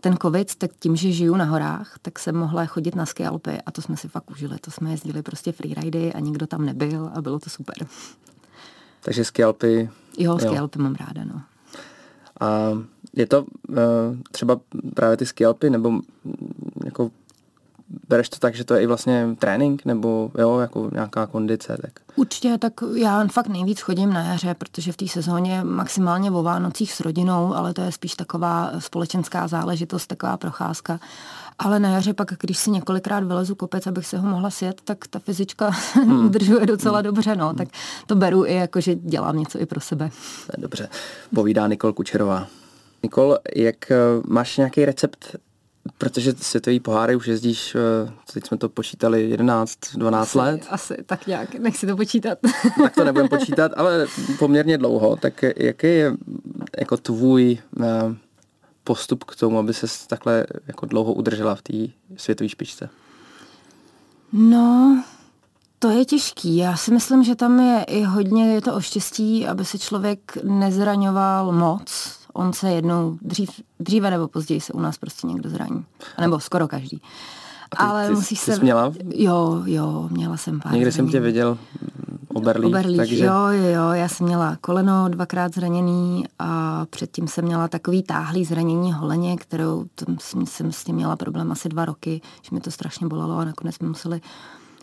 ten 0.01 0.17
covid, 0.21 0.55
tak 0.55 0.71
tím, 0.79 0.95
že 0.95 1.11
žiju 1.11 1.35
na 1.35 1.45
horách, 1.45 1.95
tak 2.01 2.19
jsem 2.19 2.35
mohla 2.35 2.65
chodit 2.65 2.95
na 2.95 3.05
ski 3.05 3.25
Alpy 3.25 3.57
a 3.65 3.71
to 3.71 3.81
jsme 3.81 3.97
si 3.97 4.07
fakt 4.07 4.31
užili. 4.31 4.57
To 4.61 4.71
jsme 4.71 4.91
jezdili 4.91 5.21
prostě 5.21 5.51
freeridy 5.51 6.13
a 6.13 6.19
nikdo 6.19 6.47
tam 6.47 6.65
nebyl 6.65 7.11
a 7.13 7.21
bylo 7.21 7.39
to 7.39 7.49
super. 7.49 7.75
Takže 9.01 9.25
ski 9.25 9.43
Alpy, 9.43 9.89
Jo, 10.17 10.39
ski 10.39 10.55
Jo. 10.55 10.61
Alpy 10.61 10.79
mám 10.79 10.95
ráda, 10.95 11.23
no. 11.25 11.41
a 12.39 12.47
je 13.13 13.27
to 13.27 13.41
uh, 13.43 13.75
třeba 14.31 14.59
právě 14.93 15.17
ty 15.17 15.25
ski 15.25 15.45
Alpy, 15.45 15.69
nebo 15.69 15.91
mm, 15.91 16.03
jako 16.85 17.11
bereš 18.09 18.29
to 18.29 18.39
tak, 18.39 18.55
že 18.55 18.63
to 18.63 18.73
je 18.73 18.81
i 18.81 18.87
vlastně 18.87 19.27
trénink, 19.39 19.85
nebo 19.85 20.31
jo, 20.37 20.59
jako 20.59 20.89
nějaká 20.93 21.25
kondice, 21.25 21.77
tak 21.81 21.91
Určitě, 22.17 22.57
tak 22.57 22.73
já 22.95 23.27
fakt 23.27 23.47
nejvíc 23.47 23.81
chodím 23.81 24.13
na 24.13 24.23
jaře, 24.23 24.53
protože 24.53 24.91
v 24.91 24.97
té 24.97 25.07
sezóně 25.07 25.63
maximálně 25.63 26.31
o 26.31 26.43
Vánocích 26.43 26.93
s 26.93 26.99
rodinou, 26.99 27.53
ale 27.53 27.73
to 27.73 27.81
je 27.81 27.91
spíš 27.91 28.15
taková 28.15 28.71
společenská 28.79 29.47
záležitost, 29.47 30.07
taková 30.07 30.37
procházka. 30.37 30.99
Ale 31.59 31.79
na 31.79 31.89
jaře 31.89 32.13
pak, 32.13 32.33
když 32.39 32.57
si 32.57 32.71
několikrát 32.71 33.23
vylezu 33.23 33.55
kopec, 33.55 33.87
abych 33.87 34.05
se 34.05 34.17
ho 34.17 34.29
mohla 34.29 34.49
sjet, 34.49 34.81
tak 34.83 35.07
ta 35.07 35.19
fyzička 35.19 35.69
hmm. 35.93 36.25
udržuje 36.25 36.65
docela 36.65 37.01
dobře, 37.01 37.35
no. 37.35 37.53
Tak 37.53 37.67
to 38.07 38.15
beru 38.15 38.45
i 38.45 38.53
jako, 38.53 38.81
že 38.81 38.95
dělám 38.95 39.39
něco 39.39 39.59
i 39.59 39.65
pro 39.65 39.79
sebe. 39.79 40.09
dobře, 40.57 40.89
povídá 41.35 41.67
Nikol 41.67 41.93
Kučerová. 41.93 42.47
Nikol, 43.03 43.37
jak 43.55 43.91
eh, 43.91 43.97
máš 44.27 44.57
nějaký 44.57 44.85
recept, 44.85 45.35
protože 45.97 46.33
světový 46.33 46.79
poháry 46.79 47.15
už 47.15 47.27
jezdíš, 47.27 47.75
eh, 47.75 48.11
teď 48.33 48.47
jsme 48.47 48.57
to 48.57 48.69
počítali 48.69 49.29
11, 49.29 49.77
12 49.93 50.35
let, 50.35 50.67
Asi 50.69 51.03
tak 51.05 51.27
nějak, 51.27 51.55
nechci 51.55 51.87
to 51.87 51.95
počítat. 51.97 52.37
tak 52.83 52.95
to 52.95 53.03
nebudem 53.03 53.27
počítat, 53.27 53.71
ale 53.75 54.07
poměrně 54.39 54.77
dlouho, 54.77 55.15
tak 55.15 55.43
jaký 55.57 55.87
je 55.87 56.13
jako 56.79 56.97
tvůj 56.97 57.57
eh, 57.81 58.15
postup 58.83 59.23
k 59.23 59.35
tomu, 59.35 59.59
aby 59.59 59.73
se 59.73 59.87
takhle 60.07 60.45
jako 60.67 60.85
dlouho 60.85 61.13
udržela 61.13 61.55
v 61.55 61.61
té 61.61 61.73
světové 62.17 62.49
špičce? 62.49 62.89
No, 64.33 65.03
to 65.79 65.89
je 65.89 66.05
těžký. 66.05 66.57
Já 66.57 66.77
si 66.77 66.93
myslím, 66.93 67.23
že 67.23 67.35
tam 67.35 67.59
je 67.59 67.83
i 67.83 68.03
hodně 68.03 68.53
je 68.53 68.61
to 68.61 68.75
o 68.75 68.81
štěstí, 68.81 69.47
aby 69.47 69.65
se 69.65 69.79
člověk 69.79 70.37
nezraňoval 70.43 71.51
moc. 71.51 72.17
On 72.37 72.53
se 72.53 72.69
jednou, 72.71 73.17
dřív, 73.21 73.49
dříve 73.79 74.09
nebo 74.11 74.27
později 74.27 74.61
se 74.61 74.73
u 74.73 74.79
nás 74.79 74.97
prostě 74.97 75.27
někdo 75.27 75.49
zraní. 75.49 75.85
A 76.17 76.21
nebo 76.21 76.39
skoro 76.39 76.67
každý. 76.67 77.01
A 77.71 77.75
ty- 77.75 77.83
Ale 77.83 78.07
ty- 78.07 78.13
musíš 78.13 78.39
ty 78.39 78.45
se... 78.45 78.55
jsi 78.55 78.61
měla? 78.61 78.93
Jo, 79.15 79.61
jo, 79.65 80.07
měla 80.11 80.37
jsem 80.37 80.59
pár 80.59 80.73
Někde 80.73 80.91
jsem 80.91 81.09
tě 81.09 81.19
viděl 81.19 81.57
oberlý, 82.33 82.65
Oberlík, 82.67 82.97
takže 82.97 83.25
jo, 83.25 83.47
jo, 83.47 83.63
jo, 83.69 83.89
já 83.91 84.07
jsem 84.07 84.25
měla 84.25 84.57
koleno 84.61 85.09
dvakrát 85.09 85.55
zraněný 85.55 86.25
a 86.39 86.85
předtím 86.89 87.27
jsem 87.27 87.45
měla 87.45 87.67
takový 87.67 88.03
táhlý 88.03 88.45
zranění 88.45 88.93
holeně, 88.93 89.37
kterou 89.37 89.85
jsem, 90.19 90.45
jsem 90.45 90.71
s 90.71 90.83
tím 90.83 90.95
měla 90.95 91.15
problém 91.15 91.51
asi 91.51 91.69
dva 91.69 91.85
roky, 91.85 92.21
že 92.41 92.55
mi 92.55 92.61
to 92.61 92.71
strašně 92.71 93.07
bolelo 93.07 93.37
a 93.37 93.45
nakonec 93.45 93.75
jsme 93.75 93.87
museli 93.87 94.21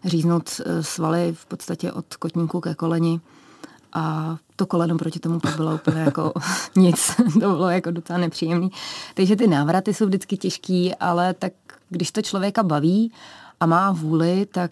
říznout 0.05 0.61
eh, 0.65 0.83
svaly 0.83 1.35
v 1.37 1.47
podstatě 1.47 1.93
od 1.93 2.17
kotníku 2.17 2.61
ke 2.61 2.75
koleni 2.75 3.21
a 3.93 4.37
to 4.57 4.67
koleno 4.67 4.99
proti 4.99 5.19
tomu 5.19 5.41
pak 5.41 5.57
bylo 5.57 5.75
úplně 5.75 6.01
jako 6.01 6.33
nic, 6.77 7.11
to 7.33 7.39
bylo 7.39 7.71
jako 7.71 7.91
docela 7.91 8.19
nepříjemný. 8.19 8.71
Takže 9.15 9.37
ty 9.37 9.47
návraty 9.47 9.95
jsou 9.95 10.07
vždycky 10.07 10.37
těžký, 10.37 10.95
ale 10.95 11.35
tak 11.35 11.53
když 11.89 12.13
to 12.13 12.23
člověka 12.23 12.63
baví 12.63 13.13
a 13.61 13.67
má 13.67 13.93
vůli, 13.93 14.47
tak 14.47 14.71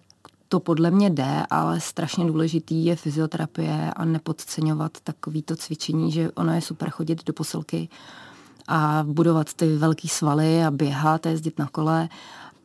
to 0.49 0.61
podle 0.61 0.91
mě 0.91 1.11
jde, 1.11 1.43
ale 1.51 1.81
strašně 1.81 2.25
důležitý 2.25 2.85
je 2.85 2.97
fyzioterapie 2.97 3.93
a 3.97 4.05
nepodceňovat 4.05 4.93
takovýto 5.05 5.57
cvičení, 5.57 6.13
že 6.13 6.33
ono 6.33 6.55
je 6.55 6.61
super 6.61 6.91
chodit 6.91 7.25
do 7.25 7.33
posilky 7.33 7.89
a 8.69 9.05
budovat 9.09 9.55
ty 9.55 9.77
velký 9.77 10.09
svaly 10.09 10.65
a 10.65 10.71
běhat 10.71 11.27
a 11.27 11.31
jezdit 11.31 11.59
na 11.59 11.67
kole, 11.67 12.09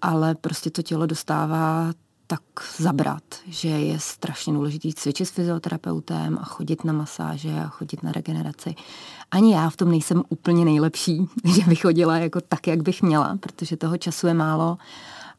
ale 0.02 0.36
prostě 0.36 0.70
to 0.70 0.82
tělo 0.82 1.06
dostává 1.06 1.92
tak 2.28 2.42
zabrat, 2.78 3.24
že 3.48 3.68
je 3.68 4.00
strašně 4.00 4.54
důležitý 4.54 4.94
cvičit 4.94 5.28
s 5.28 5.32
fyzioterapeutem 5.32 6.38
a 6.42 6.46
chodit 6.46 6.84
na 6.84 6.94
masáže 6.94 7.60
a 7.60 7.68
chodit 7.68 8.04
na 8.04 8.12
regeneraci. 8.12 8.76
Ani 9.32 9.54
já 9.54 9.70
v 9.70 9.78
tom 9.78 9.92
nejsem 9.92 10.24
úplně 10.30 10.66
nejlepší, 10.66 11.28
že 11.56 11.62
bych 11.68 11.82
chodila 11.82 12.18
jako 12.18 12.42
tak, 12.42 12.68
jak 12.68 12.82
bych 12.82 13.02
měla, 13.02 13.38
protože 13.40 13.78
toho 13.78 13.98
času 13.98 14.28
je 14.28 14.34
málo 14.34 14.78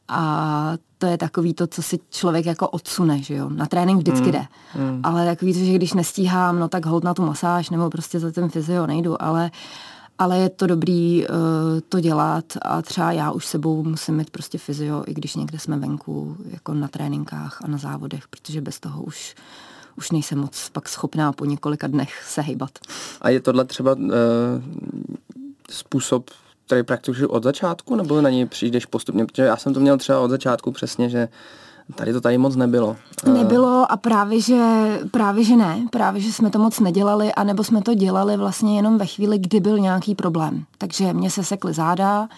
a 0.09 0.73
to 0.99 1.07
je 1.07 1.19
takový 1.19 1.55
to, 1.55 1.67
co 1.67 1.83
si 1.83 1.99
člověk 2.11 2.47
jako 2.47 2.69
odsune, 2.69 3.23
že 3.23 3.35
jo. 3.35 3.49
Na 3.49 3.67
trénink 3.67 3.99
vždycky 3.99 4.33
jde. 4.33 4.47
Ale 5.03 5.27
takový 5.27 5.53
to, 5.53 5.59
že 5.59 5.73
když 5.73 5.93
nestíhám, 5.93 6.59
no 6.59 6.69
tak 6.69 6.87
hold 6.87 7.05
na 7.05 7.15
tu 7.15 7.27
masáž 7.27 7.71
nebo 7.71 7.91
prostě 7.91 8.21
za 8.21 8.31
ten 8.31 8.49
fyzio 8.49 8.87
nejdu, 8.87 9.23
ale 9.23 9.51
ale 10.19 10.39
je 10.39 10.49
to 10.49 10.67
dobrý 10.67 11.27
uh, 11.29 11.37
to 11.89 12.01
dělat 12.01 12.45
a 12.63 12.83
třeba 12.83 13.13
já 13.13 13.31
už 13.31 13.47
sebou 13.47 13.85
musím 13.85 14.17
mít 14.17 14.31
prostě 14.31 14.59
fyzio, 14.59 15.05
i 15.07 15.15
když 15.15 15.35
někde 15.35 15.59
jsme 15.59 15.79
venku, 15.79 16.37
jako 16.51 16.75
na 16.75 16.89
tréninkách 16.89 17.63
a 17.65 17.69
na 17.69 17.79
závodech, 17.79 18.29
protože 18.29 18.61
bez 18.61 18.81
toho 18.81 19.03
už 19.03 19.35
už 19.99 20.11
nejsem 20.11 20.39
moc 20.39 20.69
pak 20.69 20.89
schopná 20.89 21.33
po 21.33 21.45
několika 21.45 21.87
dnech 21.87 22.25
se 22.29 22.41
hejbat. 22.43 22.71
A 23.21 23.31
je 23.31 23.41
tohle 23.41 23.65
třeba 23.65 23.93
uh, 23.93 24.11
způsob, 25.71 26.31
který 26.67 26.83
praktikuji 26.83 27.27
od 27.27 27.43
začátku, 27.43 27.97
nebo 27.97 28.21
na 28.21 28.31
něj 28.31 28.47
přijdeš 28.47 28.87
postupně? 28.87 29.27
Protože 29.27 29.43
já 29.43 29.57
jsem 29.57 29.75
to 29.75 29.81
měl 29.81 29.99
třeba 29.99 30.21
od 30.21 30.31
začátku 30.31 30.73
přesně, 30.73 31.09
že 31.09 31.29
Tady 31.95 32.13
to 32.13 32.21
tady 32.21 32.39
moc 32.39 32.57
nebylo. 32.57 32.97
Nebylo 33.33 33.93
a 33.93 33.97
právě 33.97 34.41
že, 34.41 35.01
právě, 35.11 35.45
že 35.45 35.57
ne. 35.57 35.87
Právě, 35.91 36.21
že 36.21 36.33
jsme 36.33 36.51
to 36.51 36.59
moc 36.59 36.81
nedělali, 36.81 37.33
anebo 37.33 37.65
jsme 37.65 37.83
to 37.83 37.95
dělali 37.95 38.37
vlastně 38.37 38.77
jenom 38.77 38.99
ve 38.99 39.07
chvíli, 39.07 39.39
kdy 39.39 39.61
byl 39.61 39.79
nějaký 39.79 40.15
problém. 40.15 40.65
Takže 40.79 41.13
mě 41.13 41.31
se 41.31 41.45
sekly 41.45 41.73
záda 41.73 42.29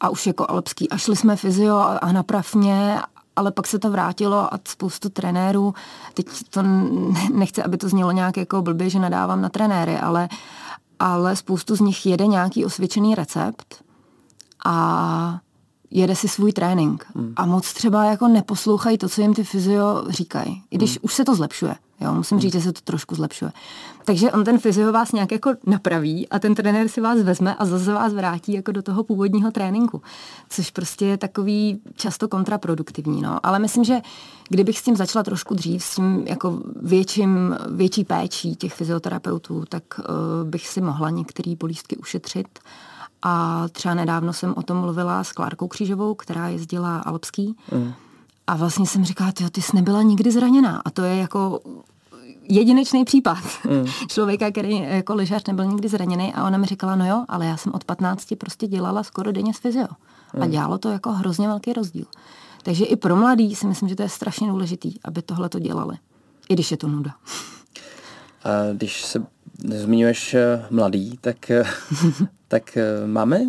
a 0.00 0.08
už 0.08 0.26
jako 0.26 0.46
alpský. 0.48 0.90
A 0.90 0.96
šli 0.96 1.16
jsme 1.16 1.36
fyzio 1.36 1.76
a 2.02 2.12
naprav 2.12 2.54
mě 2.54 3.00
ale 3.36 3.50
pak 3.50 3.66
se 3.66 3.78
to 3.78 3.90
vrátilo 3.90 4.54
a 4.54 4.60
spoustu 4.68 5.08
trenérů, 5.08 5.74
teď 6.14 6.26
to 6.50 6.62
nechci, 7.34 7.62
aby 7.62 7.76
to 7.76 7.88
znělo 7.88 8.12
nějak 8.12 8.36
jako 8.36 8.62
blbě, 8.62 8.90
že 8.90 8.98
nadávám 8.98 9.42
na 9.42 9.48
trenéry, 9.48 9.98
ale, 9.98 10.28
ale 10.98 11.36
spoustu 11.36 11.76
z 11.76 11.80
nich 11.80 12.06
jede 12.06 12.26
nějaký 12.26 12.64
osvědčený 12.64 13.14
recept 13.14 13.84
a 14.64 15.38
jede 15.90 16.16
si 16.16 16.28
svůj 16.28 16.52
trénink 16.52 17.06
hmm. 17.14 17.32
a 17.36 17.46
moc 17.46 17.72
třeba 17.72 18.04
jako 18.04 18.28
neposlouchají 18.28 18.98
to, 18.98 19.08
co 19.08 19.20
jim 19.20 19.34
ty 19.34 19.44
fyzio 19.44 20.04
říkají. 20.08 20.62
I 20.70 20.76
když 20.76 20.90
hmm. 20.90 20.98
už 21.02 21.14
se 21.14 21.24
to 21.24 21.34
zlepšuje. 21.34 21.74
Jo, 22.00 22.14
musím 22.14 22.34
hmm. 22.34 22.42
říct, 22.42 22.52
že 22.52 22.60
se 22.60 22.72
to 22.72 22.80
trošku 22.80 23.14
zlepšuje. 23.14 23.52
Takže 24.04 24.32
on 24.32 24.44
ten 24.44 24.58
fyzio 24.58 24.92
vás 24.92 25.12
nějak 25.12 25.32
jako 25.32 25.52
napraví 25.66 26.28
a 26.28 26.38
ten 26.38 26.54
trenér 26.54 26.88
si 26.88 27.00
vás 27.00 27.22
vezme 27.22 27.54
a 27.54 27.64
zase 27.64 27.92
vás 27.92 28.14
vrátí 28.14 28.52
jako 28.52 28.72
do 28.72 28.82
toho 28.82 29.04
původního 29.04 29.50
tréninku. 29.50 30.02
Což 30.48 30.70
prostě 30.70 31.06
je 31.06 31.16
takový 31.16 31.80
často 31.96 32.28
kontraproduktivní. 32.28 33.22
No. 33.22 33.46
Ale 33.46 33.58
myslím, 33.58 33.84
že 33.84 34.00
kdybych 34.48 34.78
s 34.78 34.82
tím 34.82 34.96
začala 34.96 35.22
trošku 35.22 35.54
dřív, 35.54 35.84
s 35.84 35.94
tím 35.94 36.22
jako 36.26 36.62
větším, 36.82 37.56
větší 37.70 38.04
péčí 38.04 38.56
těch 38.56 38.74
fyzioterapeutů, 38.74 39.64
tak 39.68 39.82
uh, 39.98 40.04
bych 40.48 40.68
si 40.68 40.80
mohla 40.80 41.10
některé 41.10 41.54
bolístky 41.56 41.96
ušetřit 41.96 42.58
a 43.22 43.64
třeba 43.68 43.94
nedávno 43.94 44.32
jsem 44.32 44.54
o 44.56 44.62
tom 44.62 44.76
mluvila 44.76 45.24
s 45.24 45.32
Klárkou 45.32 45.68
Křížovou, 45.68 46.14
která 46.14 46.48
jezdila 46.48 46.98
alpský. 46.98 47.56
Mm. 47.72 47.92
A 48.46 48.56
vlastně 48.56 48.86
jsem 48.86 49.04
říkala, 49.04 49.32
ty, 49.32 49.50
ty 49.50 49.62
jsi 49.62 49.76
nebyla 49.76 50.02
nikdy 50.02 50.32
zraněná. 50.32 50.82
A 50.84 50.90
to 50.90 51.02
je 51.02 51.16
jako 51.16 51.60
jedinečný 52.48 53.04
případ 53.04 53.38
mm. 53.64 53.86
člověka, 54.08 54.50
který 54.50 54.78
jako 54.78 55.14
lyžař 55.14 55.46
nebyl 55.46 55.64
nikdy 55.64 55.88
zraněný 55.88 56.34
a 56.34 56.46
ona 56.46 56.58
mi 56.58 56.66
říkala, 56.66 56.96
no 56.96 57.06
jo, 57.08 57.24
ale 57.28 57.46
já 57.46 57.56
jsem 57.56 57.72
od 57.74 57.84
15 57.84 58.34
prostě 58.38 58.66
dělala 58.66 59.02
skoro 59.02 59.32
denně 59.32 59.54
s 59.54 59.58
fyzio. 59.58 59.86
Mm. 60.34 60.42
A 60.42 60.46
dělalo 60.46 60.78
to 60.78 60.90
jako 60.90 61.12
hrozně 61.12 61.48
velký 61.48 61.72
rozdíl. 61.72 62.04
Takže 62.62 62.84
i 62.84 62.96
pro 62.96 63.16
mladý 63.16 63.56
si 63.56 63.66
myslím, 63.66 63.88
že 63.88 63.96
to 63.96 64.02
je 64.02 64.08
strašně 64.08 64.48
důležitý, 64.48 64.94
aby 65.04 65.22
tohle 65.22 65.48
to 65.48 65.58
dělali. 65.58 65.96
I 66.48 66.54
když 66.54 66.70
je 66.70 66.76
to 66.76 66.88
nuda. 66.88 67.14
A 68.44 68.48
když 68.72 69.04
se 69.04 69.26
zmiňuješ 69.68 70.34
eh, 70.34 70.64
mladý, 70.70 71.18
tak, 71.20 71.50
eh, 71.50 71.64
tak 72.48 72.76
eh, 72.76 73.06
máme 73.06 73.40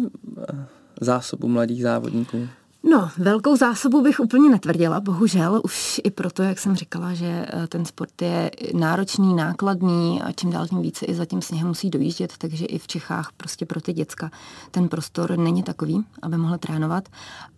zásobu 1.01 1.47
mladých 1.47 1.83
závodníků? 1.83 2.47
No, 2.83 3.09
velkou 3.17 3.55
zásobu 3.55 4.01
bych 4.01 4.19
úplně 4.19 4.49
netvrdila, 4.49 4.99
bohužel, 4.99 5.61
už 5.63 6.01
i 6.03 6.11
proto, 6.11 6.43
jak 6.43 6.59
jsem 6.59 6.75
říkala, 6.75 7.13
že 7.13 7.45
ten 7.67 7.85
sport 7.85 8.21
je 8.21 8.51
náročný, 8.73 9.35
nákladný 9.35 10.21
a 10.21 10.31
čím 10.31 10.51
dál 10.51 10.67
tím 10.67 10.81
více 10.81 11.05
i 11.05 11.15
za 11.15 11.25
tím 11.25 11.41
sněhem 11.41 11.67
musí 11.67 11.89
dojíždět, 11.89 12.33
takže 12.37 12.65
i 12.65 12.77
v 12.77 12.87
Čechách 12.87 13.29
prostě 13.37 13.65
pro 13.65 13.81
ty 13.81 13.93
děcka 13.93 14.31
ten 14.71 14.89
prostor 14.89 15.37
není 15.37 15.63
takový, 15.63 16.05
aby 16.21 16.37
mohli 16.37 16.57
trénovat, 16.57 17.09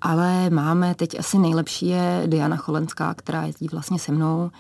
ale 0.02 0.50
máme 0.50 0.96
teď 0.96 1.20
asi 1.20 1.40
nejlepší 1.40 1.88
je 1.88 2.24
Diana 2.26 2.58
Cholenská, 2.58 3.14
která 3.14 3.46
jezdí 3.46 3.68
vlastně 3.72 4.00
se 4.00 4.12
mnou, 4.12 4.52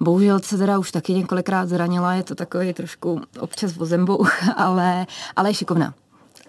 Bohužel 0.00 0.40
se 0.40 0.58
teda 0.58 0.78
už 0.78 0.92
taky 0.92 1.12
několikrát 1.12 1.68
zranila, 1.68 2.14
je 2.14 2.22
to 2.22 2.34
takový 2.34 2.72
trošku 2.72 3.20
občas 3.40 3.76
vozembouch, 3.76 4.48
ale, 4.56 5.06
ale 5.36 5.50
je 5.50 5.54
šikovná. 5.54 5.94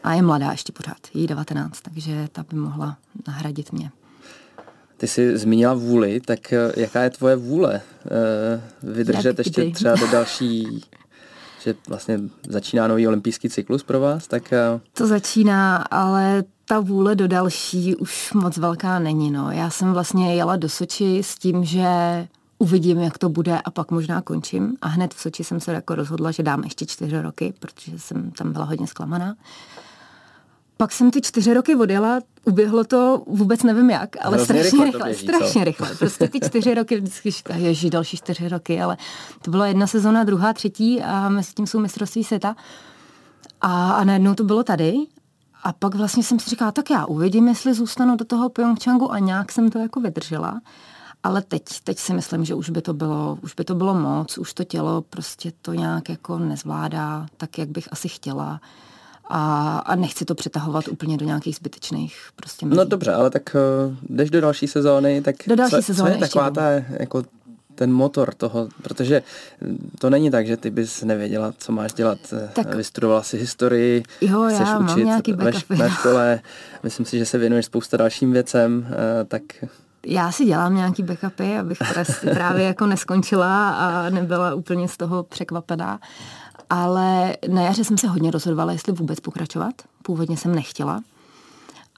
A 0.03 0.13
je 0.13 0.21
mladá 0.21 0.51
ještě 0.51 0.73
pořád, 0.73 0.97
jí 1.13 1.27
19, 1.27 1.81
takže 1.81 2.27
ta 2.31 2.45
by 2.49 2.57
mohla 2.57 2.97
nahradit 3.27 3.71
mě. 3.71 3.91
Ty 4.97 5.07
jsi 5.07 5.37
zmínila 5.37 5.73
vůli, 5.73 6.19
tak 6.19 6.53
eh, 6.53 6.71
jaká 6.77 7.01
je 7.03 7.09
tvoje 7.09 7.35
vůle 7.35 7.81
eh, 8.05 8.61
vydržet 8.83 9.27
Jak 9.27 9.37
ještě 9.37 9.61
kdy? 9.61 9.71
třeba 9.71 9.95
do 9.95 10.07
další, 10.11 10.85
že 11.63 11.75
vlastně 11.87 12.19
začíná 12.49 12.87
nový 12.87 13.07
olympijský 13.07 13.49
cyklus 13.49 13.83
pro 13.83 13.99
vás? 13.99 14.27
Tak... 14.27 14.53
Eh, 14.53 14.79
to 14.93 15.07
začíná, 15.07 15.77
ale 15.77 16.43
ta 16.65 16.79
vůle 16.79 17.15
do 17.15 17.27
další 17.27 17.95
už 17.95 18.33
moc 18.33 18.57
velká 18.57 18.99
není. 18.99 19.31
No. 19.31 19.51
Já 19.51 19.69
jsem 19.69 19.93
vlastně 19.93 20.35
jela 20.35 20.55
do 20.55 20.69
Soči 20.69 21.21
s 21.23 21.35
tím, 21.35 21.65
že 21.65 21.87
uvidím, 22.62 23.00
jak 23.00 23.17
to 23.17 23.30
bude 23.30 23.60
a 23.60 23.71
pak 23.71 23.91
možná 23.91 24.21
končím. 24.21 24.78
A 24.82 24.88
hned 24.88 25.13
v 25.13 25.21
Soči 25.21 25.43
jsem 25.43 25.60
se 25.60 25.74
jako 25.74 25.95
rozhodla, 25.95 26.32
že 26.32 26.43
dám 26.43 26.63
ještě 26.63 26.86
čtyři 26.86 27.21
roky, 27.21 27.54
protože 27.60 28.00
jsem 28.00 28.32
tam 28.32 28.54
byla 28.54 28.65
hodně 28.65 28.88
zklamaná. 28.88 29.36
Pak 30.78 30.91
jsem 30.91 31.12
ty 31.12 31.21
čtyři 31.21 31.54
roky 31.54 31.76
odjela, 31.76 32.19
uběhlo 32.45 32.84
to 32.84 33.24
vůbec 33.28 33.63
nevím 33.63 33.89
jak, 33.89 34.26
ale 34.26 34.38
Hrozně 34.38 34.63
strašně 34.63 34.86
rychle, 34.86 35.04
běží, 35.04 35.28
strašně 35.28 35.62
co? 35.62 35.63
rychle. 35.63 35.95
Prostě 35.95 36.28
ty 36.28 36.39
čtyři 36.39 36.74
roky 36.74 36.97
vždycky 36.97 37.32
říká, 37.32 37.56
ježi, 37.56 37.89
další 37.89 38.17
čtyři 38.17 38.47
roky, 38.47 38.82
ale 38.82 38.97
to 39.41 39.52
byla 39.52 39.67
jedna 39.67 39.88
sezona, 39.88 40.24
druhá, 40.24 40.54
třetí 40.54 41.02
a 41.02 41.30
mezi 41.30 41.54
tím 41.54 41.67
jsou 41.67 41.80
mistrovství 41.80 42.24
světa. 42.24 42.56
A, 43.62 43.91
a 43.91 44.04
najednou 44.04 44.36
to 44.36 44.43
bylo 44.43 44.63
tady 44.63 44.93
a 45.63 45.74
pak 45.74 45.95
vlastně 45.95 46.24
jsem 46.24 46.39
si 46.39 46.50
říkala, 46.50 46.71
tak 46.71 46.89
já 46.89 47.06
uvidím, 47.06 47.47
jestli 47.47 47.74
zůstanu 47.74 48.15
do 48.15 48.26
toho 48.26 48.50
Pyeongchangu 48.50 49.12
a 49.12 49.19
nějak 49.19 49.52
jsem 49.52 49.69
to 49.69 49.80
jako 49.80 50.00
vydržela. 50.00 50.62
Ale 51.23 51.41
teď, 51.41 51.63
teď 51.84 51.99
si 51.99 52.13
myslím, 52.13 52.45
že 52.45 52.55
už 52.55 52.69
by, 52.69 52.81
to 52.81 52.93
bylo, 52.93 53.38
už 53.41 53.53
by 53.53 53.63
to 53.63 53.75
bylo 53.75 53.93
moc, 53.93 54.38
už 54.38 54.53
to 54.53 54.63
tělo 54.63 55.01
prostě 55.01 55.51
to 55.62 55.73
nějak 55.73 56.10
jako 56.10 56.39
nezvládá 56.39 57.25
tak, 57.38 57.57
jak 57.57 57.69
bych 57.69 57.88
asi 57.91 58.07
chtěla. 58.07 58.62
A, 59.29 59.77
a 59.77 59.95
nechci 59.95 60.25
to 60.25 60.36
přetahovat 60.36 60.88
úplně 60.88 61.17
do 61.17 61.25
nějakých 61.25 61.55
zbytečných 61.55 62.29
prostě 62.36 62.65
mezí. 62.65 62.77
No 62.77 62.86
dobře, 62.86 63.13
ale 63.13 63.29
tak 63.29 63.55
uh, 63.88 63.95
jdeš 64.10 64.29
do 64.29 64.41
další 64.41 64.67
sezóny, 64.67 65.21
tak 65.21 65.36
do 65.47 65.55
další 65.55 65.75
co, 65.75 65.81
sezóny 65.81 66.10
co 66.12 66.15
je 66.15 66.19
taková 66.19 66.49
ta, 66.49 66.69
jako 66.99 67.23
ten 67.75 67.93
motor 67.93 68.34
toho, 68.34 68.69
protože 68.81 69.23
to 69.99 70.10
není 70.10 70.31
tak, 70.31 70.47
že 70.47 70.57
ty 70.57 70.69
bys 70.69 71.03
nevěděla, 71.03 71.53
co 71.57 71.71
máš 71.71 71.93
dělat. 71.93 72.19
Tak, 72.53 72.75
Vystudovala 72.75 73.23
si 73.23 73.38
historii, 73.38 74.03
jo, 74.21 74.45
chceš 74.47 74.67
já 74.67 74.79
učit 74.79 75.36
ve, 75.69 75.89
škole, 75.89 76.39
myslím 76.84 77.05
si, 77.05 77.17
že 77.17 77.25
se 77.25 77.38
věnuješ 77.38 77.65
spousta 77.65 77.97
dalším 77.97 78.31
věcem, 78.31 78.88
tak 79.27 79.41
já 80.05 80.31
si 80.31 80.45
dělám 80.45 80.75
nějaký 80.75 81.03
backupy, 81.03 81.57
abych 81.57 81.77
právě 82.33 82.65
jako 82.65 82.85
neskončila 82.85 83.69
a 83.69 84.09
nebyla 84.09 84.55
úplně 84.55 84.87
z 84.87 84.97
toho 84.97 85.23
překvapená. 85.23 85.99
Ale 86.69 87.35
na 87.47 87.61
jaře 87.61 87.83
jsem 87.83 87.97
se 87.97 88.07
hodně 88.07 88.31
rozhodovala, 88.31 88.71
jestli 88.71 88.93
vůbec 88.93 89.19
pokračovat. 89.19 89.73
Původně 90.03 90.37
jsem 90.37 90.55
nechtěla. 90.55 91.01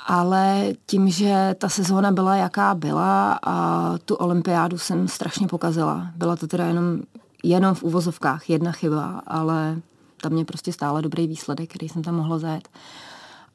Ale 0.07 0.67
tím, 0.85 1.09
že 1.09 1.55
ta 1.57 1.69
sezóna 1.69 2.11
byla 2.11 2.35
jaká 2.35 2.75
byla 2.75 3.39
a 3.43 3.97
tu 4.05 4.15
olympiádu 4.15 4.77
jsem 4.77 5.07
strašně 5.07 5.47
pokazila. 5.47 6.07
Byla 6.15 6.35
to 6.35 6.47
teda 6.47 6.65
jenom, 6.65 6.99
jenom 7.43 7.75
v 7.75 7.83
uvozovkách 7.83 8.49
jedna 8.49 8.71
chyba, 8.71 9.21
ale 9.27 9.81
tam 10.21 10.31
mě 10.31 10.45
prostě 10.45 10.73
stále 10.73 11.01
dobrý 11.01 11.27
výsledek, 11.27 11.69
který 11.69 11.89
jsem 11.89 12.03
tam 12.03 12.15
mohla 12.15 12.39
zajet. 12.39 12.69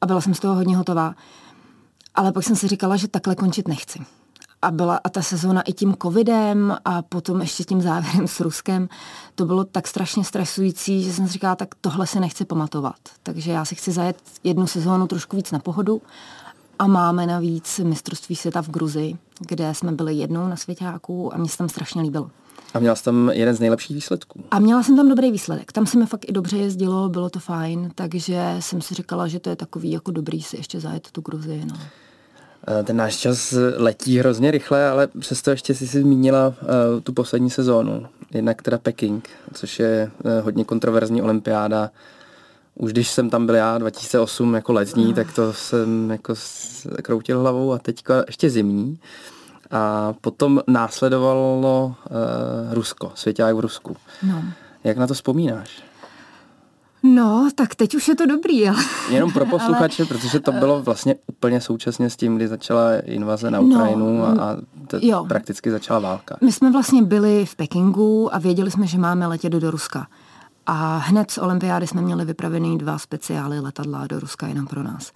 A 0.01 0.05
byla 0.05 0.21
jsem 0.21 0.33
z 0.33 0.39
toho 0.39 0.55
hodně 0.55 0.77
hotová. 0.77 1.15
Ale 2.15 2.31
pak 2.31 2.43
jsem 2.43 2.55
si 2.55 2.67
říkala, 2.67 2.95
že 2.95 3.07
takhle 3.07 3.35
končit 3.35 3.67
nechci 3.67 3.99
a 4.61 4.71
byla 4.71 4.99
a 5.03 5.09
ta 5.09 5.21
sezóna 5.21 5.61
i 5.61 5.73
tím 5.73 5.95
covidem 6.01 6.77
a 6.85 7.01
potom 7.01 7.41
ještě 7.41 7.63
tím 7.63 7.81
závěrem 7.81 8.27
s 8.27 8.39
Ruskem, 8.39 8.89
to 9.35 9.45
bylo 9.45 9.63
tak 9.63 9.87
strašně 9.87 10.23
stresující, 10.23 11.03
že 11.03 11.13
jsem 11.13 11.27
si 11.27 11.33
říkala, 11.33 11.55
tak 11.55 11.75
tohle 11.81 12.07
se 12.07 12.19
nechci 12.19 12.45
pamatovat. 12.45 12.95
Takže 13.23 13.51
já 13.51 13.65
si 13.65 13.75
chci 13.75 13.91
zajet 13.91 14.17
jednu 14.43 14.67
sezónu 14.67 15.07
trošku 15.07 15.35
víc 15.35 15.51
na 15.51 15.59
pohodu 15.59 16.01
a 16.79 16.87
máme 16.87 17.25
navíc 17.25 17.79
mistrovství 17.79 18.35
světa 18.35 18.61
v 18.61 18.69
Gruzi, 18.69 19.13
kde 19.39 19.73
jsme 19.73 19.91
byli 19.91 20.13
jednou 20.15 20.47
na 20.47 20.55
světáku 20.55 21.33
a 21.33 21.37
mě 21.37 21.49
se 21.49 21.57
tam 21.57 21.69
strašně 21.69 22.01
líbilo. 22.01 22.31
A 22.73 22.79
měla 22.79 22.95
jsi 22.95 23.03
tam 23.03 23.29
jeden 23.29 23.55
z 23.55 23.59
nejlepších 23.59 23.95
výsledků? 23.95 24.43
A 24.51 24.59
měla 24.59 24.83
jsem 24.83 24.95
tam 24.95 25.09
dobrý 25.09 25.31
výsledek. 25.31 25.71
Tam 25.71 25.85
se 25.85 25.99
mi 25.99 26.05
fakt 26.05 26.25
i 26.29 26.31
dobře 26.31 26.57
jezdilo, 26.57 27.09
bylo 27.09 27.29
to 27.29 27.39
fajn, 27.39 27.91
takže 27.95 28.55
jsem 28.59 28.81
si 28.81 28.93
říkala, 28.93 29.27
že 29.27 29.39
to 29.39 29.49
je 29.49 29.55
takový 29.55 29.91
jako 29.91 30.11
dobrý 30.11 30.41
si 30.41 30.57
ještě 30.57 30.79
zajet 30.79 31.11
tu 31.11 31.21
Gruzi. 31.21 31.63
No. 31.65 31.75
Eh, 32.67 32.83
ten 32.83 32.97
náš 32.97 33.15
čas 33.15 33.53
letí 33.77 34.19
hrozně 34.19 34.51
rychle, 34.51 34.89
ale 34.89 35.07
přesto 35.07 35.51
ještě 35.51 35.75
si 35.75 35.87
si 35.87 36.01
zmínila 36.01 36.47
uh, 36.47 36.55
tu 37.03 37.13
poslední 37.13 37.49
sezónu. 37.49 38.05
Jednak 38.33 38.61
teda 38.61 38.77
Peking, 38.77 39.29
což 39.53 39.79
je 39.79 40.11
uh, 40.23 40.31
hodně 40.43 40.65
kontroverzní 40.65 41.21
olympiáda. 41.21 41.91
Už 42.75 42.91
když 42.91 43.09
jsem 43.09 43.29
tam 43.29 43.45
byl 43.45 43.55
já 43.55 43.77
2008 43.77 44.53
jako 44.53 44.73
letní, 44.73 45.05
no. 45.05 45.13
tak 45.13 45.33
to 45.33 45.53
jsem 45.53 46.11
jako 46.11 46.33
kroutil 47.01 47.39
hlavou 47.39 47.73
a 47.73 47.77
teďka 47.77 48.23
ještě 48.27 48.49
zimní. 48.49 48.99
A 49.71 50.13
potom 50.21 50.61
následovalo 50.67 51.95
uh, 52.09 52.73
Rusko, 52.73 53.11
svěťák 53.15 53.55
v 53.55 53.59
Rusku. 53.59 53.97
No. 54.23 54.43
Jak 54.83 54.97
na 54.97 55.07
to 55.07 55.13
vzpomínáš? 55.13 55.88
No, 57.03 57.49
tak 57.55 57.75
teď 57.75 57.95
už 57.95 58.07
je 58.07 58.15
to 58.15 58.25
dobrý, 58.25 58.69
ale... 58.69 58.83
Jenom 59.09 59.31
pro 59.31 59.45
posluchače, 59.49 60.03
ale... 60.03 60.07
protože 60.07 60.39
to 60.39 60.51
bylo 60.51 60.81
vlastně 60.81 61.15
úplně 61.27 61.61
současně 61.61 62.09
s 62.09 62.15
tím, 62.15 62.35
kdy 62.35 62.47
začala 62.47 62.99
invaze 62.99 63.51
na 63.51 63.61
no, 63.61 63.67
Ukrajinu 63.67 64.17
no, 64.17 64.25
a, 64.25 64.29
a 64.29 64.57
t- 64.87 64.99
jo. 65.01 65.25
prakticky 65.27 65.71
začala 65.71 65.99
válka. 65.99 66.37
My 66.41 66.51
jsme 66.51 66.71
vlastně 66.71 67.03
byli 67.03 67.45
v 67.45 67.55
Pekingu 67.55 68.35
a 68.35 68.39
věděli 68.39 68.71
jsme, 68.71 68.87
že 68.87 68.97
máme 68.97 69.27
letět 69.27 69.53
do 69.53 69.71
Ruska. 69.71 70.07
A 70.65 70.97
hned 70.97 71.31
z 71.31 71.37
olympiády 71.37 71.87
jsme 71.87 72.01
měli 72.01 72.25
vypravený 72.25 72.77
dva 72.77 72.97
speciály 72.97 73.59
letadla 73.59 74.07
do 74.07 74.19
Ruska 74.19 74.47
jenom 74.47 74.67
pro 74.67 74.83
nás. 74.83 75.11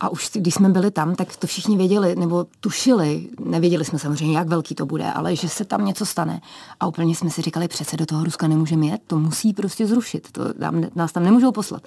A 0.00 0.08
už 0.08 0.30
když 0.32 0.54
jsme 0.54 0.68
byli 0.68 0.90
tam, 0.90 1.14
tak 1.14 1.36
to 1.36 1.46
všichni 1.46 1.76
věděli, 1.76 2.16
nebo 2.16 2.46
tušili, 2.60 3.28
nevěděli 3.40 3.84
jsme 3.84 3.98
samozřejmě, 3.98 4.38
jak 4.38 4.48
velký 4.48 4.74
to 4.74 4.86
bude, 4.86 5.12
ale 5.12 5.36
že 5.36 5.48
se 5.48 5.64
tam 5.64 5.84
něco 5.84 6.06
stane. 6.06 6.40
A 6.80 6.86
úplně 6.86 7.14
jsme 7.14 7.30
si 7.30 7.42
říkali, 7.42 7.68
přece 7.68 7.96
do 7.96 8.06
toho 8.06 8.24
Ruska 8.24 8.48
nemůžeme 8.48 8.86
jet, 8.86 9.00
to 9.06 9.18
musí 9.18 9.52
prostě 9.52 9.86
zrušit, 9.86 10.32
to 10.32 10.54
tam, 10.54 10.84
nás 10.94 11.12
tam 11.12 11.24
nemůžou 11.24 11.52
poslat. 11.52 11.82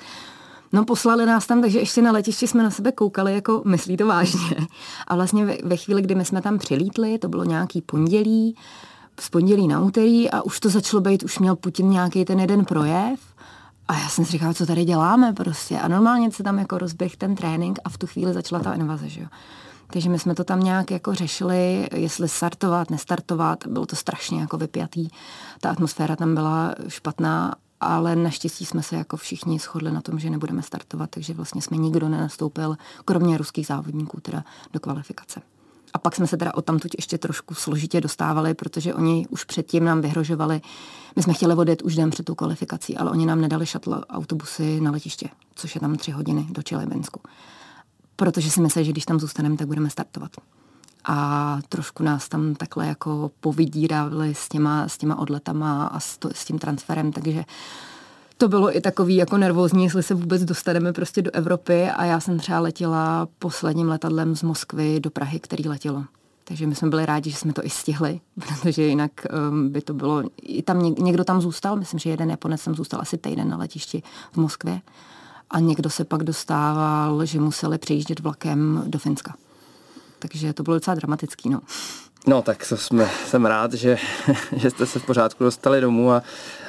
No 0.74 0.86
poslali 0.86 1.26
nás 1.26 1.48
tam, 1.48 1.62
takže 1.62 1.80
ještě 1.80 2.02
na 2.02 2.12
letišti 2.12 2.48
jsme 2.48 2.64
na 2.64 2.72
sebe 2.72 2.92
koukali, 2.92 3.34
jako 3.34 3.62
myslí 3.66 3.98
to 3.98 4.08
vážně. 4.08 4.68
A 5.08 5.16
vlastně 5.16 5.46
ve, 5.46 5.58
ve 5.64 5.78
chvíli, 5.78 6.02
kdy 6.02 6.16
my 6.16 6.26
jsme 6.26 6.42
tam 6.42 6.58
přilítli, 6.58 7.18
to 7.18 7.30
bylo 7.30 7.44
nějaký 7.44 7.82
pondělí, 7.82 8.56
z 9.20 9.30
pondělí 9.30 9.68
na 9.68 9.82
úterý 9.82 10.30
a 10.30 10.42
už 10.42 10.60
to 10.60 10.70
začalo 10.70 11.02
být, 11.02 11.24
už 11.24 11.40
měl 11.40 11.56
Putin 11.56 11.90
nějaký 11.90 12.26
ten 12.26 12.40
jeden 12.40 12.66
projev 12.66 13.20
a 13.90 14.00
já 14.00 14.10
jsem 14.10 14.26
si 14.26 14.32
říkala, 14.32 14.54
co 14.54 14.66
tady 14.66 14.86
děláme 14.86 15.34
prostě. 15.34 15.80
A 15.80 15.88
normálně 15.88 16.32
se 16.32 16.44
tam 16.44 16.60
jako 16.60 16.78
rozběh 16.78 17.18
ten 17.18 17.36
trénink 17.36 17.80
a 17.84 17.90
v 17.90 17.98
tu 17.98 18.08
chvíli 18.08 18.34
začala 18.34 18.64
ta 18.64 18.74
invaze, 18.74 19.10
že 19.10 19.22
jo. 19.22 19.28
Takže 19.92 20.10
my 20.10 20.20
jsme 20.20 20.36
to 20.36 20.44
tam 20.44 20.60
nějak 20.60 20.92
jako 20.92 21.14
řešili, 21.14 21.90
jestli 21.96 22.30
startovat, 22.30 22.90
nestartovat. 22.90 23.68
Bylo 23.68 23.86
to 23.86 23.96
strašně 23.96 24.42
jako 24.42 24.58
vypjatý. 24.58 25.08
Ta 25.62 25.70
atmosféra 25.70 26.16
tam 26.16 26.36
byla 26.36 26.76
špatná, 26.88 27.56
ale 27.82 28.16
naštěstí 28.16 28.66
jsme 28.66 28.84
se 28.84 28.96
jako 28.96 29.18
všichni 29.18 29.60
shodli 29.60 29.92
na 29.92 30.02
tom, 30.02 30.20
že 30.20 30.30
nebudeme 30.30 30.62
startovat, 30.62 31.10
takže 31.10 31.34
vlastně 31.34 31.62
jsme 31.62 31.78
nikdo 31.78 32.10
nenastoupil, 32.10 32.78
kromě 33.06 33.38
ruských 33.38 33.68
závodníků, 33.68 34.20
teda 34.22 34.44
do 34.74 34.80
kvalifikace. 34.80 35.42
A 35.94 35.98
pak 35.98 36.16
jsme 36.16 36.28
se 36.28 36.38
teda 36.38 36.54
o 36.54 36.62
tamtuť 36.62 36.92
ještě 36.98 37.18
trošku 37.18 37.54
složitě 37.54 38.02
dostávali, 38.02 38.54
protože 38.54 38.94
oni 38.94 39.28
už 39.30 39.44
předtím 39.44 39.86
nám 39.86 40.02
vyhrožovali. 40.02 40.62
My 41.20 41.24
jsme 41.24 41.34
chtěli 41.34 41.56
odjet 41.56 41.82
už 41.82 41.96
den 41.96 42.10
před 42.10 42.26
tou 42.26 42.36
kvalifikací, 42.36 42.98
ale 42.98 43.12
oni 43.12 43.26
nám 43.26 43.42
nedali 43.42 43.66
šatl 43.66 44.02
autobusy 44.10 44.82
na 44.82 44.92
letiště, 44.92 45.30
což 45.56 45.76
je 45.76 45.82
tam 45.82 45.96
tři 45.96 46.12
hodiny 46.12 46.48
do 46.50 46.64
Čelebensku. 46.64 47.22
Protože 48.16 48.52
si 48.52 48.62
mysleli, 48.62 48.86
že 48.86 48.92
když 48.92 49.06
tam 49.06 49.20
zůstaneme, 49.20 49.58
tak 49.58 49.68
budeme 49.68 49.90
startovat. 49.90 50.32
A 51.06 51.60
trošku 51.70 52.04
nás 52.04 52.30
tam 52.30 52.56
takhle 52.56 52.88
jako 52.88 53.32
povidírali 53.40 54.36
s 54.36 54.50
těma, 54.50 54.88
s 54.88 54.98
těma 54.98 55.20
odletama 55.20 55.88
a 55.88 56.00
s, 56.00 56.18
to, 56.18 56.30
s 56.34 56.46
tím 56.46 56.60
transferem, 56.60 57.12
takže 57.12 57.46
to 58.38 58.48
bylo 58.48 58.78
i 58.78 58.82
takový 58.82 59.16
jako 59.16 59.38
nervózní, 59.38 59.84
jestli 59.84 60.04
se 60.04 60.14
vůbec 60.14 60.44
dostaneme 60.44 60.94
prostě 60.94 61.22
do 61.22 61.32
Evropy 61.32 61.90
a 61.90 62.06
já 62.06 62.20
jsem 62.20 62.40
třeba 62.40 62.60
letěla 62.60 63.28
posledním 63.40 63.88
letadlem 63.88 64.36
z 64.36 64.44
Moskvy 64.44 65.00
do 65.00 65.10
Prahy, 65.10 65.40
který 65.40 65.68
letělo. 65.68 66.06
Takže 66.50 66.68
my 66.68 66.76
jsme 66.76 66.90
byli 66.90 67.06
rádi, 67.06 67.32
že 67.32 67.38
jsme 67.38 67.54
to 67.54 67.66
i 67.66 67.70
stihli, 67.70 68.20
protože 68.40 68.84
jinak 68.84 69.12
um, 69.50 69.70
by 69.70 69.82
to 69.82 69.94
bylo, 69.94 70.24
i 70.42 70.62
tam 70.62 70.96
někdo 71.00 71.24
tam 71.24 71.42
zůstal, 71.42 71.76
myslím, 71.76 72.00
že 72.00 72.10
jeden 72.10 72.30
Japonec 72.30 72.64
tam 72.64 72.76
zůstal 72.76 73.02
asi 73.02 73.18
týden 73.18 73.50
na 73.50 73.58
letišti 73.58 74.04
v 74.32 74.38
Moskvě 74.38 74.82
a 75.50 75.60
někdo 75.60 75.90
se 75.90 76.06
pak 76.06 76.24
dostával, 76.24 77.26
že 77.26 77.40
museli 77.40 77.78
přejíždět 77.78 78.20
vlakem 78.20 78.84
do 78.88 79.00
Finska. 79.00 79.36
Takže 80.20 80.54
to 80.54 80.64
bylo 80.64 80.76
docela 80.76 80.96
dramatický, 80.96 81.50
no. 81.50 81.62
No, 82.28 82.42
tak 82.42 82.70
to 82.70 82.78
jsme, 82.78 83.10
jsem 83.26 83.46
rád, 83.46 83.74
že, 83.74 83.98
že 84.56 84.70
jste 84.70 84.86
se 84.86 85.00
v 85.00 85.06
pořádku 85.06 85.44
dostali 85.44 85.82
domů 85.82 86.12
a 86.12 86.24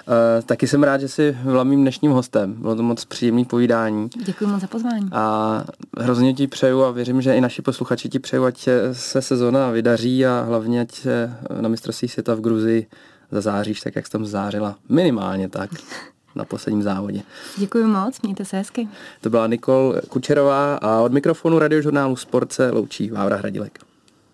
uh, 0.06 0.14
taky 0.46 0.68
jsem 0.68 0.82
rád, 0.82 1.00
že 1.00 1.08
jsi 1.08 1.36
byla 1.42 1.64
mým 1.64 1.80
dnešním 1.80 2.12
hostem. 2.12 2.52
Bylo 2.52 2.76
to 2.76 2.82
moc 2.82 3.04
příjemný 3.04 3.44
povídání. 3.44 4.10
Děkuji 4.24 4.46
moc 4.46 4.60
za 4.60 4.66
pozvání. 4.66 5.08
A 5.12 5.64
hrozně 5.98 6.34
ti 6.34 6.46
přeju 6.46 6.82
a 6.82 6.90
věřím, 6.90 7.22
že 7.22 7.34
i 7.34 7.40
naši 7.40 7.62
posluchači 7.62 8.08
ti 8.08 8.18
přeju, 8.18 8.44
ať 8.44 8.68
se 8.92 9.22
sezona 9.22 9.70
vydaří 9.70 10.26
a 10.26 10.42
hlavně 10.42 10.80
ať 10.80 10.94
se 10.94 11.36
na 11.60 11.68
mistrovství 11.68 12.08
světa 12.08 12.34
v 12.34 12.40
Gruzii 12.40 12.86
zazáříš 13.30 13.80
tak, 13.80 13.96
jak 13.96 14.06
jsi 14.06 14.12
tam 14.12 14.26
zářila. 14.26 14.76
Minimálně 14.88 15.48
tak 15.48 15.70
na 16.34 16.44
posledním 16.44 16.82
závodě. 16.82 17.22
Děkuji 17.56 17.84
moc, 17.84 18.22
mějte 18.22 18.44
se 18.44 18.56
hezky. 18.56 18.88
To 19.20 19.30
byla 19.30 19.46
Nikol 19.46 19.94
Kučerová 20.08 20.74
a 20.74 21.00
od 21.00 21.12
mikrofonu 21.12 21.58
radiožurnálu 21.58 22.16
Sport 22.16 22.52
se 22.52 22.70
loučí 22.70 23.10
Vávra 23.10 23.36
Hradilek. 23.36 23.89